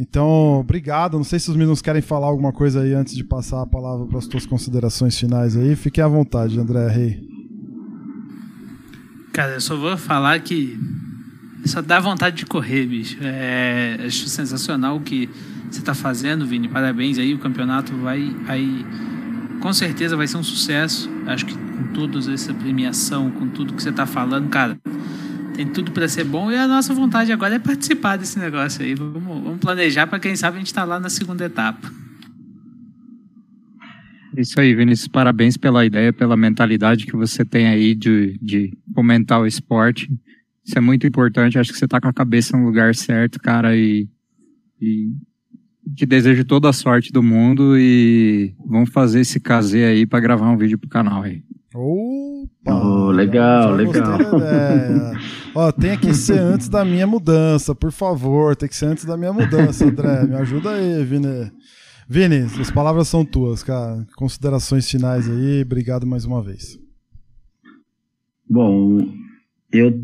[0.01, 1.15] Então, obrigado.
[1.15, 4.07] Não sei se os meninos querem falar alguma coisa aí antes de passar a palavra
[4.07, 5.75] para as tuas considerações finais aí.
[5.75, 7.23] Fiquem à vontade, André Rei.
[9.31, 10.75] Cara, eu só vou falar que
[11.65, 13.19] só dá vontade de correr, bicho.
[13.21, 15.29] É, acho sensacional o que
[15.69, 16.67] você está fazendo, Vini.
[16.67, 17.35] Parabéns aí.
[17.35, 18.83] O campeonato vai, vai
[19.61, 21.07] com certeza vai ser um sucesso.
[21.27, 24.79] Acho que com toda essa premiação, com tudo que você está falando, cara,
[25.61, 26.51] tem tudo para ser bom.
[26.51, 28.95] E a nossa vontade agora é participar desse negócio aí.
[28.95, 31.91] Vamos, vamos planejar para quem sabe a gente estar tá lá na segunda etapa.
[34.35, 35.07] Isso aí, Vinícius.
[35.07, 40.09] Parabéns pela ideia, pela mentalidade que você tem aí de, de fomentar o esporte.
[40.65, 41.59] Isso é muito importante.
[41.59, 43.75] Acho que você está com a cabeça no lugar certo, cara.
[43.75, 44.07] E,
[44.79, 45.09] e
[45.95, 50.49] te desejo toda a sorte do mundo e vamos fazer esse casê aí para gravar
[50.49, 51.43] um vídeo pro canal aí.
[52.41, 52.73] Opa!
[52.73, 54.17] Oh, legal, legal.
[55.53, 58.55] Ó, tem que ser antes da minha mudança, por favor.
[58.55, 60.25] Tem que ser antes da minha mudança, André.
[60.25, 61.51] Me ajuda aí, Vini.
[62.07, 64.05] Vini, as palavras são tuas, cara.
[64.15, 65.61] Considerações finais aí.
[65.61, 66.79] Obrigado mais uma vez.
[68.49, 69.07] Bom,
[69.71, 70.01] eu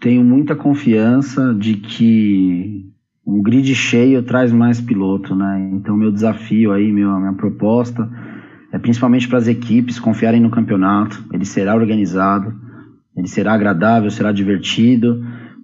[0.00, 2.90] tenho muita confiança de que
[3.24, 5.70] um grid cheio traz mais piloto, né?
[5.72, 8.10] Então meu desafio aí, meu, minha proposta
[8.72, 11.24] é principalmente para as equipes confiarem no campeonato.
[11.32, 12.54] Ele será organizado,
[13.16, 15.22] ele será agradável, será divertido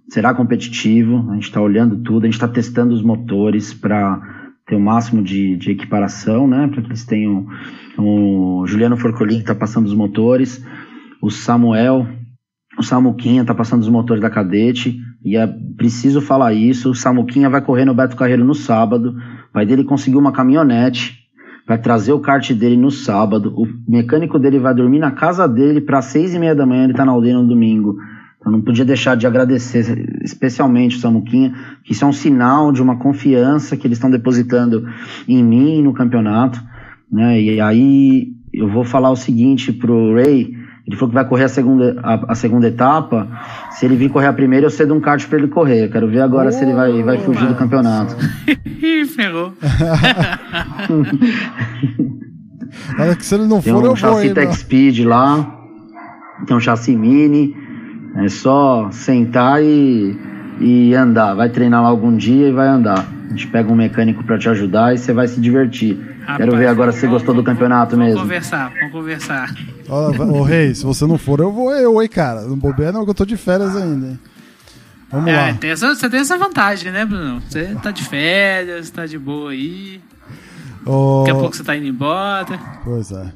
[0.09, 1.29] será competitivo.
[1.31, 4.21] A gente está olhando tudo, a gente está testando os motores para
[4.67, 6.69] ter o máximo de, de equiparação, né?
[6.69, 7.47] Para que eles tenham
[7.99, 10.65] o Juliano Forcolin que está passando os motores,
[11.23, 12.07] o Samuel,
[12.79, 15.47] o Samuquinha está passando os motores da Cadete e é
[15.77, 16.91] preciso falar isso.
[16.91, 19.17] O Samuquinha vai correr no Beto Carreiro no sábado.
[19.49, 21.26] O pai dele conseguiu uma caminhonete
[21.67, 23.53] vai trazer o kart dele no sábado.
[23.57, 26.85] O mecânico dele vai dormir na casa dele para seis e meia da manhã.
[26.85, 27.97] Ele está na aldeia no domingo.
[28.45, 31.53] Eu não podia deixar de agradecer, especialmente o Samuquinha,
[31.83, 34.87] que isso é um sinal de uma confiança que eles estão depositando
[35.27, 36.63] em mim no campeonato.
[37.11, 37.43] Né?
[37.43, 40.56] E aí eu vou falar o seguinte pro Ray,
[40.87, 43.27] ele falou que vai correr a segunda, a, a segunda etapa.
[43.73, 45.87] Se ele vir correr a primeira, eu cedo um kart para ele correr.
[45.87, 48.15] Eu quero ver agora oh, se ele vai, vai fugir do campeonato.
[49.17, 49.53] Ferrou.
[52.99, 55.59] Olha que se ele não tem for, um eu chassi vou Tech Speed lá.
[56.47, 57.57] Tem um chassi mini.
[58.17, 60.17] É só sentar e,
[60.61, 61.35] e andar.
[61.35, 63.05] Vai treinar lá algum dia e vai andar.
[63.27, 65.99] A gente pega um mecânico para te ajudar e você vai se divertir.
[66.21, 68.21] Rapaz, Quero ver agora se você gostou do campeonato vamos mesmo.
[68.21, 69.53] Vamos conversar, vamos conversar.
[69.89, 72.43] Ô Rei, se você não for, eu vou eu, hein, cara.
[72.43, 74.19] Não bobear não, que eu tô de férias ainda, hein.
[75.11, 75.55] Vamos é, lá.
[75.55, 77.41] Tem essa, você tem essa vantagem, né, Bruno?
[77.49, 80.01] Você tá de férias, tá de boa aí.
[80.85, 81.25] Oh...
[81.25, 82.59] Daqui a pouco você tá indo embora.
[82.85, 83.33] Pois é.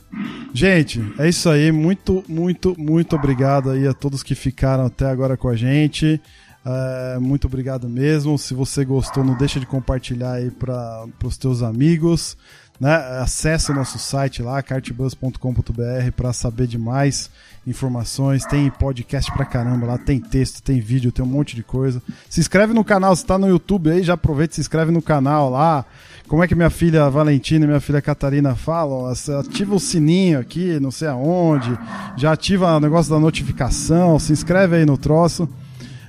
[0.52, 1.70] Gente, é isso aí.
[1.70, 6.20] Muito, muito, muito obrigado aí a todos que ficaram até agora com a gente.
[6.64, 8.36] É, muito obrigado mesmo.
[8.38, 12.36] Se você gostou, não deixa de compartilhar aí para os teus amigos.
[12.80, 12.94] Né?
[13.20, 17.30] Acesse o nosso site lá, cartbus.com.br, para saber de mais
[17.66, 18.46] informações.
[18.46, 22.02] Tem podcast pra caramba lá, tem texto, tem vídeo, tem um monte de coisa.
[22.28, 25.02] Se inscreve no canal, se tá no YouTube aí, já aproveita e se inscreve no
[25.02, 25.84] canal lá.
[26.26, 29.06] Como é que minha filha Valentina e minha filha Catarina falam?
[29.06, 31.76] Ativa o sininho aqui, não sei aonde.
[32.16, 34.18] Já ativa o negócio da notificação.
[34.18, 35.48] Se inscreve aí no troço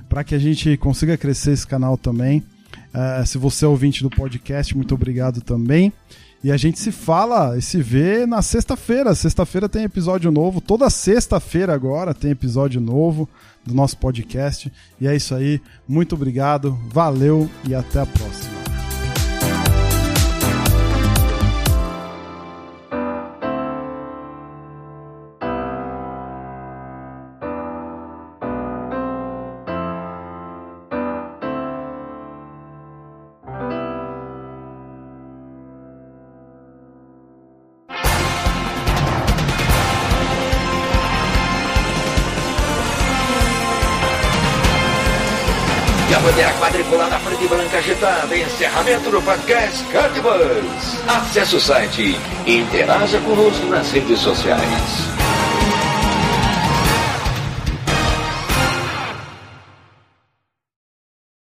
[0.07, 2.43] para que a gente consiga crescer esse canal também.
[2.93, 5.91] Uh, se você é ouvinte do podcast, muito obrigado também.
[6.43, 9.13] E a gente se fala e se vê na sexta-feira.
[9.13, 10.59] Sexta-feira tem episódio novo.
[10.59, 13.29] Toda sexta-feira agora tem episódio novo
[13.63, 14.71] do nosso podcast.
[14.99, 15.61] E é isso aí.
[15.87, 18.60] Muito obrigado, valeu e até a próxima.
[49.11, 51.03] Do podcast Cardbus.
[51.05, 55.20] Acesse o site e interaja conosco nas redes sociais.